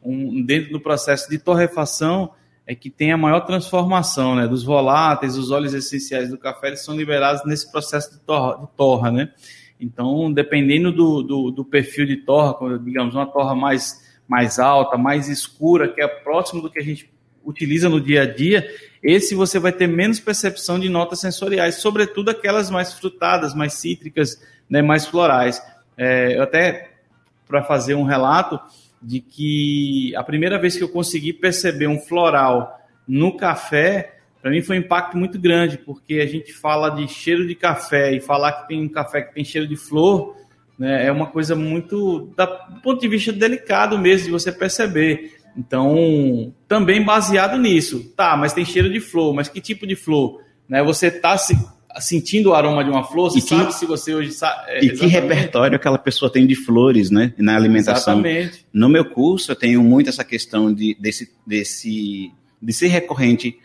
um, 0.04 0.44
dentro 0.44 0.70
do 0.70 0.80
processo 0.80 1.30
de 1.30 1.38
torrefação 1.38 2.30
é 2.66 2.74
que 2.74 2.90
tem 2.90 3.12
a 3.12 3.16
maior 3.16 3.40
transformação, 3.40 4.34
né? 4.34 4.46
Dos 4.46 4.64
voláteis, 4.64 5.36
os 5.38 5.50
óleos 5.50 5.72
essenciais 5.72 6.28
do 6.28 6.36
café 6.36 6.68
eles 6.68 6.84
são 6.84 6.96
liberados 6.96 7.42
nesse 7.46 7.70
processo 7.72 8.12
de 8.12 8.18
torra, 8.18 8.58
de 8.58 8.66
torra 8.76 9.10
né? 9.10 9.32
Então, 9.80 10.32
dependendo 10.32 10.90
do, 10.90 11.22
do, 11.22 11.50
do 11.50 11.64
perfil 11.64 12.06
de 12.06 12.16
torra, 12.16 12.78
digamos, 12.78 13.14
uma 13.14 13.26
torra 13.26 13.54
mais 13.54 14.04
mais 14.28 14.58
alta, 14.58 14.98
mais 14.98 15.28
escura, 15.28 15.88
que 15.88 16.02
é 16.02 16.08
próximo 16.08 16.60
do 16.60 16.70
que 16.70 16.78
a 16.78 16.82
gente 16.82 17.08
utiliza 17.44 17.88
no 17.88 18.00
dia 18.00 18.22
a 18.22 18.26
dia, 18.26 18.68
esse 19.02 19.34
você 19.34 19.58
vai 19.58 19.72
ter 19.72 19.86
menos 19.86 20.18
percepção 20.18 20.80
de 20.80 20.88
notas 20.88 21.20
sensoriais, 21.20 21.76
sobretudo 21.76 22.30
aquelas 22.30 22.70
mais 22.70 22.92
frutadas, 22.92 23.54
mais 23.54 23.74
cítricas, 23.74 24.42
né, 24.68 24.82
mais 24.82 25.06
florais. 25.06 25.62
É, 25.96 26.36
eu 26.36 26.42
até, 26.42 26.90
para 27.46 27.62
fazer 27.62 27.94
um 27.94 28.02
relato 28.02 28.60
de 29.00 29.20
que 29.20 30.12
a 30.16 30.24
primeira 30.24 30.58
vez 30.58 30.76
que 30.76 30.82
eu 30.82 30.88
consegui 30.88 31.32
perceber 31.32 31.86
um 31.86 32.00
floral 32.00 32.80
no 33.06 33.36
café, 33.36 34.15
para 34.40 34.50
mim 34.50 34.62
foi 34.62 34.76
um 34.76 34.80
impacto 34.80 35.16
muito 35.16 35.38
grande, 35.38 35.78
porque 35.78 36.14
a 36.14 36.26
gente 36.26 36.52
fala 36.52 36.90
de 36.90 37.08
cheiro 37.08 37.46
de 37.46 37.54
café 37.54 38.14
e 38.14 38.20
falar 38.20 38.52
que 38.52 38.68
tem 38.68 38.82
um 38.82 38.88
café 38.88 39.22
que 39.22 39.34
tem 39.34 39.44
cheiro 39.44 39.66
de 39.66 39.76
flor, 39.76 40.36
né, 40.78 41.06
é 41.06 41.12
uma 41.12 41.26
coisa 41.26 41.54
muito, 41.54 42.32
da, 42.36 42.44
do 42.44 42.80
ponto 42.80 43.00
de 43.00 43.08
vista 43.08 43.32
delicado 43.32 43.98
mesmo 43.98 44.26
de 44.26 44.30
você 44.30 44.52
perceber. 44.52 45.36
Então, 45.56 46.52
também 46.68 47.02
baseado 47.02 47.56
nisso. 47.56 48.12
Tá, 48.14 48.36
mas 48.36 48.52
tem 48.52 48.64
cheiro 48.64 48.92
de 48.92 49.00
flor, 49.00 49.34
mas 49.34 49.48
que 49.48 49.60
tipo 49.60 49.86
de 49.86 49.96
flor? 49.96 50.42
Né, 50.68 50.82
você 50.82 51.06
está 51.06 51.38
se, 51.38 51.56
sentindo 52.00 52.50
o 52.50 52.54
aroma 52.54 52.84
de 52.84 52.90
uma 52.90 53.04
flor, 53.04 53.30
você 53.30 53.38
e 53.38 53.42
sabe 53.42 53.66
que, 53.66 53.74
se 53.74 53.86
você 53.86 54.14
hoje 54.14 54.32
sabe. 54.32 54.70
É, 54.70 54.84
e 54.84 54.90
que 54.90 55.06
repertório 55.06 55.76
aquela 55.76 55.98
pessoa 55.98 56.30
tem 56.30 56.46
de 56.46 56.54
flores, 56.54 57.10
né? 57.10 57.32
Na 57.38 57.56
alimentação. 57.56 58.20
Exatamente. 58.20 58.66
No 58.72 58.88
meu 58.88 59.04
curso, 59.04 59.50
eu 59.52 59.56
tenho 59.56 59.82
muito 59.82 60.10
essa 60.10 60.24
questão 60.24 60.72
de, 60.72 60.96
desse, 61.00 61.32
desse, 61.46 62.30
de 62.60 62.72
ser 62.72 62.88
recorrente 62.88 63.58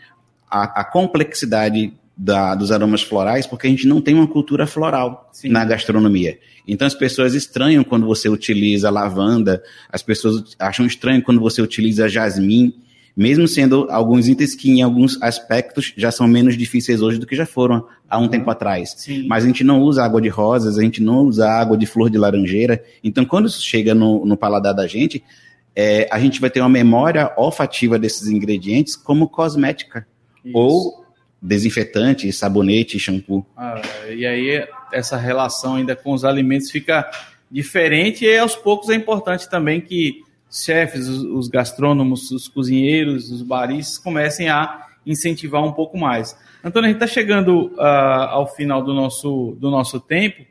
a, 0.52 0.82
a 0.82 0.84
complexidade 0.84 1.94
da, 2.14 2.54
dos 2.54 2.70
aromas 2.70 3.02
florais, 3.02 3.46
porque 3.46 3.66
a 3.66 3.70
gente 3.70 3.86
não 3.86 4.02
tem 4.02 4.14
uma 4.14 4.26
cultura 4.26 4.66
floral 4.66 5.30
Sim. 5.32 5.48
na 5.48 5.64
gastronomia. 5.64 6.38
Então 6.68 6.86
as 6.86 6.94
pessoas 6.94 7.34
estranham 7.34 7.82
quando 7.82 8.06
você 8.06 8.28
utiliza 8.28 8.90
lavanda, 8.90 9.62
as 9.90 10.02
pessoas 10.02 10.54
acham 10.58 10.84
estranho 10.84 11.22
quando 11.22 11.40
você 11.40 11.62
utiliza 11.62 12.06
jasmim, 12.06 12.74
mesmo 13.16 13.48
sendo 13.48 13.86
alguns 13.90 14.28
itens 14.28 14.54
que 14.54 14.70
em 14.70 14.82
alguns 14.82 15.20
aspectos 15.22 15.94
já 15.96 16.10
são 16.10 16.26
menos 16.28 16.56
difíceis 16.56 17.00
hoje 17.00 17.18
do 17.18 17.26
que 17.26 17.34
já 17.34 17.46
foram 17.46 17.86
há 18.08 18.18
um 18.18 18.22
uhum. 18.22 18.28
tempo 18.28 18.50
atrás. 18.50 18.94
Sim. 18.98 19.26
Mas 19.26 19.44
a 19.44 19.46
gente 19.46 19.64
não 19.64 19.80
usa 19.80 20.04
água 20.04 20.20
de 20.20 20.28
rosas, 20.28 20.78
a 20.78 20.82
gente 20.82 21.02
não 21.02 21.24
usa 21.24 21.48
água 21.48 21.78
de 21.78 21.86
flor 21.86 22.10
de 22.10 22.18
laranjeira. 22.18 22.82
Então 23.02 23.24
quando 23.24 23.46
isso 23.46 23.62
chega 23.62 23.94
no, 23.94 24.24
no 24.26 24.36
paladar 24.36 24.74
da 24.74 24.86
gente, 24.86 25.24
é, 25.74 26.06
a 26.12 26.18
gente 26.18 26.40
vai 26.40 26.50
ter 26.50 26.60
uma 26.60 26.68
memória 26.68 27.32
olfativa 27.38 27.98
desses 27.98 28.28
ingredientes 28.28 28.94
como 28.94 29.28
cosmética. 29.28 30.06
Isso. 30.44 30.56
Ou 30.56 31.04
desinfetante, 31.40 32.32
sabonete, 32.32 32.98
shampoo. 32.98 33.44
Ah, 33.56 33.80
e 34.08 34.24
aí 34.24 34.64
essa 34.92 35.16
relação 35.16 35.76
ainda 35.76 35.96
com 35.96 36.12
os 36.12 36.24
alimentos 36.24 36.70
fica 36.70 37.10
diferente 37.50 38.24
e 38.24 38.38
aos 38.38 38.54
poucos 38.54 38.88
é 38.88 38.94
importante 38.94 39.50
também 39.50 39.80
que 39.80 40.22
chefes, 40.50 41.08
os, 41.08 41.22
os 41.24 41.48
gastrônomos, 41.48 42.30
os 42.30 42.46
cozinheiros, 42.46 43.30
os 43.30 43.42
baristas 43.42 43.98
comecem 43.98 44.48
a 44.48 44.86
incentivar 45.04 45.64
um 45.64 45.72
pouco 45.72 45.98
mais. 45.98 46.36
Antônio, 46.62 46.88
a 46.88 46.92
gente 46.92 47.02
está 47.02 47.12
chegando 47.12 47.72
uh, 47.74 47.80
ao 47.80 48.46
final 48.46 48.82
do 48.84 48.94
nosso, 48.94 49.56
do 49.58 49.70
nosso 49.70 49.98
tempo 49.98 50.44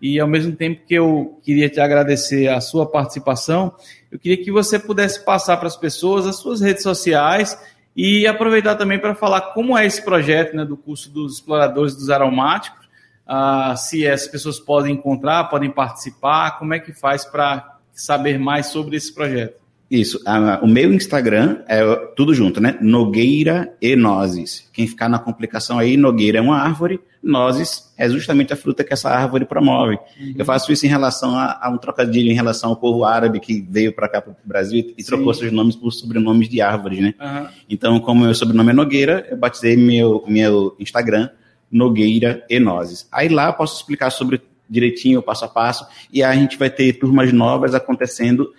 e 0.00 0.18
ao 0.18 0.26
mesmo 0.26 0.56
tempo 0.56 0.82
que 0.84 0.94
eu 0.94 1.38
queria 1.44 1.68
te 1.68 1.78
agradecer 1.78 2.48
a 2.48 2.60
sua 2.60 2.84
participação, 2.84 3.72
eu 4.10 4.18
queria 4.18 4.42
que 4.42 4.50
você 4.50 4.76
pudesse 4.76 5.24
passar 5.24 5.56
para 5.58 5.68
as 5.68 5.76
pessoas 5.76 6.26
as 6.26 6.36
suas 6.36 6.60
redes 6.60 6.82
sociais 6.82 7.56
e 7.94 8.26
aproveitar 8.26 8.74
também 8.76 8.98
para 8.98 9.14
falar 9.14 9.52
como 9.52 9.76
é 9.76 9.86
esse 9.86 10.02
projeto 10.02 10.56
né, 10.56 10.64
do 10.64 10.76
curso 10.76 11.10
dos 11.10 11.34
exploradores 11.34 11.94
dos 11.94 12.10
aromáticos, 12.10 12.86
uh, 13.26 13.76
se 13.76 14.06
as 14.06 14.26
pessoas 14.26 14.58
podem 14.58 14.94
encontrar, 14.94 15.44
podem 15.44 15.70
participar, 15.70 16.58
como 16.58 16.74
é 16.74 16.80
que 16.80 16.92
faz 16.92 17.24
para 17.24 17.78
saber 17.92 18.38
mais 18.38 18.66
sobre 18.66 18.96
esse 18.96 19.14
projeto. 19.14 19.61
Isso, 19.92 20.18
o 20.62 20.66
meu 20.66 20.90
Instagram 20.94 21.58
é 21.68 21.84
tudo 22.16 22.32
junto, 22.32 22.62
né? 22.62 22.78
Nogueira 22.80 23.76
e 23.78 23.94
Nozes. 23.94 24.66
Quem 24.72 24.86
ficar 24.86 25.06
na 25.06 25.18
complicação 25.18 25.78
aí, 25.78 25.98
Nogueira 25.98 26.38
é 26.38 26.40
uma 26.40 26.56
árvore, 26.56 26.98
Nozes 27.22 27.92
é 27.98 28.08
justamente 28.08 28.54
a 28.54 28.56
fruta 28.56 28.82
que 28.82 28.94
essa 28.94 29.10
árvore 29.10 29.44
promove. 29.44 29.98
Uhum. 30.18 30.34
Eu 30.38 30.46
faço 30.46 30.72
isso 30.72 30.86
em 30.86 30.88
relação 30.88 31.36
a, 31.36 31.60
a, 31.60 31.68
um 31.68 31.76
trocadilho 31.76 32.30
em 32.30 32.34
relação 32.34 32.70
ao 32.70 32.76
povo 32.76 33.04
árabe 33.04 33.38
que 33.38 33.60
veio 33.68 33.92
para 33.92 34.08
cá 34.08 34.22
para 34.22 34.32
o 34.32 34.36
Brasil 34.42 34.94
e, 34.96 35.04
trocou 35.04 35.34
seus 35.34 35.52
nomes 35.52 35.76
por 35.76 35.92
sobrenomes 35.92 36.48
de 36.48 36.62
árvores, 36.62 36.98
né? 36.98 37.12
Uhum. 37.20 37.48
Então, 37.68 38.00
como 38.00 38.24
meu 38.24 38.34
sobrenome 38.34 38.70
é 38.70 38.72
Nogueira, 38.72 39.26
eu 39.30 39.36
batizei 39.36 39.76
meu, 39.76 40.24
meu 40.26 40.74
Instagram 40.80 41.28
Nogueira 41.70 42.42
e 42.48 42.58
Nozes. 42.58 43.06
Aí 43.12 43.28
lá 43.28 43.48
eu 43.48 43.52
posso 43.52 43.76
explicar 43.76 44.08
sobre 44.08 44.40
direitinho, 44.70 45.20
passo 45.20 45.44
a 45.44 45.48
passo, 45.48 45.86
e 46.10 46.22
a 46.22 46.34
gente 46.34 46.56
vai 46.56 46.70
ter 46.70 46.94
turmas 46.94 47.30
novas 47.30 47.74
acontecendo 47.74 48.54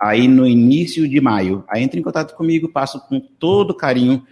aí 0.00 0.28
no 0.28 0.46
início 0.46 1.08
de 1.08 1.20
maio. 1.20 1.64
Aí 1.68 1.82
entre 1.82 1.98
em 2.00 2.02
contato 2.02 2.34
comigo, 2.34 2.68
passo 2.68 3.00
com 3.08 3.20
todo 3.20 3.74
carinho 3.74 4.24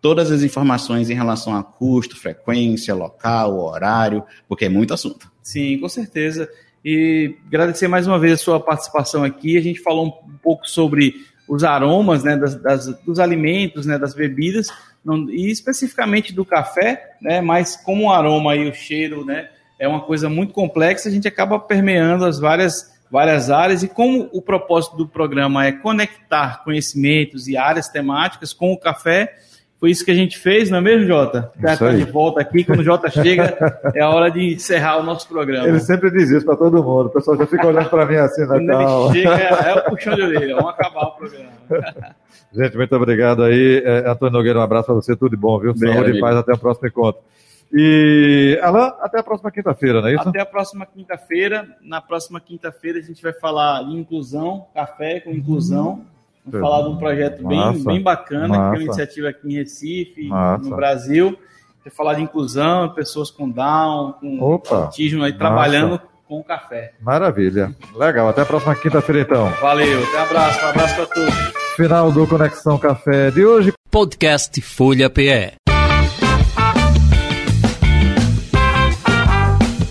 todas 0.00 0.30
as 0.30 0.42
informações 0.42 1.10
em 1.10 1.14
relação 1.14 1.54
a 1.54 1.62
custo, 1.62 2.16
frequência, 2.16 2.94
local, 2.94 3.58
horário, 3.58 4.24
porque 4.48 4.64
é 4.64 4.68
muito 4.68 4.94
assunto. 4.94 5.30
Sim, 5.42 5.78
com 5.78 5.88
certeza. 5.88 6.48
E 6.84 7.36
agradecer 7.46 7.86
mais 7.86 8.06
uma 8.06 8.18
vez 8.18 8.34
a 8.34 8.42
sua 8.42 8.58
participação 8.58 9.22
aqui. 9.22 9.58
A 9.58 9.60
gente 9.60 9.80
falou 9.80 10.06
um 10.06 10.38
pouco 10.38 10.68
sobre 10.68 11.14
os 11.46 11.64
aromas 11.64 12.24
né, 12.24 12.36
das, 12.36 12.54
das, 12.54 12.86
dos 13.02 13.18
alimentos, 13.18 13.84
né, 13.84 13.98
das 13.98 14.14
bebidas, 14.14 14.68
não, 15.04 15.28
e 15.28 15.50
especificamente 15.50 16.32
do 16.32 16.44
café, 16.44 17.16
né, 17.20 17.40
mas 17.40 17.76
como 17.76 18.04
o 18.04 18.12
aroma 18.12 18.54
e 18.54 18.70
o 18.70 18.74
cheiro 18.74 19.24
né, 19.24 19.48
é 19.78 19.88
uma 19.88 20.00
coisa 20.00 20.28
muito 20.28 20.52
complexa, 20.54 21.08
a 21.08 21.12
gente 21.12 21.26
acaba 21.26 21.58
permeando 21.58 22.24
as 22.24 22.38
várias 22.38 22.92
várias 23.10 23.50
áreas, 23.50 23.82
e 23.82 23.88
como 23.88 24.28
o 24.32 24.40
propósito 24.40 24.96
do 24.96 25.06
programa 25.06 25.66
é 25.66 25.72
conectar 25.72 26.62
conhecimentos 26.62 27.48
e 27.48 27.56
áreas 27.56 27.88
temáticas 27.88 28.52
com 28.52 28.72
o 28.72 28.78
café, 28.78 29.34
foi 29.80 29.90
isso 29.90 30.04
que 30.04 30.10
a 30.10 30.14
gente 30.14 30.38
fez, 30.38 30.68
não 30.68 30.76
é 30.76 30.80
mesmo, 30.82 31.06
Jota? 31.06 31.50
Já 31.58 31.72
está 31.72 31.88
aí. 31.88 32.04
de 32.04 32.10
volta 32.10 32.38
aqui. 32.42 32.62
Quando 32.64 32.80
o 32.80 32.84
Jota 32.84 33.10
chega, 33.10 33.56
é 33.96 34.02
a 34.02 34.10
hora 34.10 34.30
de 34.30 34.52
encerrar 34.52 34.98
o 34.98 35.02
nosso 35.02 35.26
programa. 35.26 35.66
Ele 35.66 35.80
sempre 35.80 36.10
diz 36.10 36.28
isso 36.28 36.44
para 36.44 36.54
todo 36.54 36.84
mundo. 36.84 37.06
O 37.06 37.10
pessoal 37.10 37.38
já 37.38 37.46
fica 37.46 37.66
olhando 37.66 37.88
para 37.88 38.04
mim 38.04 38.16
assim 38.16 38.42
na 38.42 38.48
Quando 38.48 38.66
calma. 38.66 39.16
ele 39.16 39.22
chega, 39.22 39.34
é 39.38 39.74
o 39.74 39.84
puxão 39.90 40.14
de 40.14 40.22
orelha. 40.22 40.56
Vamos 40.56 40.70
acabar 40.72 41.04
o 41.04 41.10
programa. 41.12 41.50
Gente, 42.52 42.76
muito 42.76 42.94
obrigado 42.94 43.42
aí. 43.42 43.82
É, 43.82 44.10
Antônio 44.10 44.32
Nogueira, 44.34 44.58
um 44.58 44.62
abraço 44.62 44.86
para 44.86 44.96
você. 44.96 45.16
Tudo 45.16 45.30
de 45.30 45.36
bom, 45.36 45.58
viu? 45.58 45.70
Obrigado, 45.70 45.94
Saúde 45.94 46.18
e 46.18 46.20
paz. 46.20 46.36
Até 46.36 46.52
o 46.52 46.58
próximo 46.58 46.86
encontro. 46.86 47.22
E, 47.72 48.58
Alain, 48.62 48.92
até 49.00 49.20
a 49.20 49.22
próxima 49.22 49.50
quinta-feira, 49.50 50.00
não 50.00 50.08
é 50.08 50.14
isso? 50.14 50.28
Até 50.28 50.40
a 50.40 50.46
próxima 50.46 50.84
quinta-feira. 50.86 51.68
Na 51.82 52.00
próxima 52.00 52.40
quinta-feira 52.40 52.98
a 52.98 53.02
gente 53.02 53.22
vai 53.22 53.32
falar 53.32 53.84
de 53.84 53.96
inclusão, 53.96 54.66
café 54.74 55.20
com 55.20 55.30
inclusão. 55.30 56.04
Vamos 56.44 56.58
Hum. 56.58 56.60
falar 56.60 56.82
de 56.82 56.88
um 56.88 56.96
projeto 56.96 57.46
bem, 57.46 57.58
Massa. 57.58 57.84
bem 57.84 58.02
bacana, 58.02 58.48
que 58.48 58.54
é 58.54 58.58
Massa. 58.58 58.76
uma 58.76 58.82
iniciativa 58.82 59.28
aqui 59.28 59.48
em 59.48 59.54
Recife, 59.56 60.26
Massa. 60.28 60.68
no 60.68 60.74
Brasil. 60.76 61.38
Vai 61.84 61.92
falar 61.94 62.14
de 62.14 62.22
inclusão, 62.22 62.88
pessoas 62.94 63.30
com 63.30 63.48
Down, 63.48 64.12
com 64.14 64.40
Opa. 64.40 64.76
autismo 64.84 65.22
aí 65.22 65.30
Massa. 65.32 65.38
trabalhando 65.38 66.00
com 66.26 66.42
café. 66.42 66.92
Maravilha. 67.00 67.74
Legal. 67.94 68.28
Até 68.28 68.42
a 68.42 68.46
próxima 68.46 68.74
quinta-feira, 68.74 69.20
então. 69.22 69.48
Valeu, 69.60 70.02
até 70.02 70.18
um 70.18 70.22
abraço, 70.22 70.64
um 70.64 70.68
abraço 70.68 70.94
para 70.96 71.06
todos. 71.06 71.34
Final 71.76 72.10
do 72.12 72.26
Conexão 72.26 72.78
Café 72.78 73.30
de 73.30 73.44
hoje. 73.44 73.72
Podcast 73.90 74.60
Folha 74.60 75.08
PE. 75.10 75.59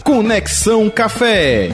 Conexão 0.09 0.89
Café. 0.89 1.69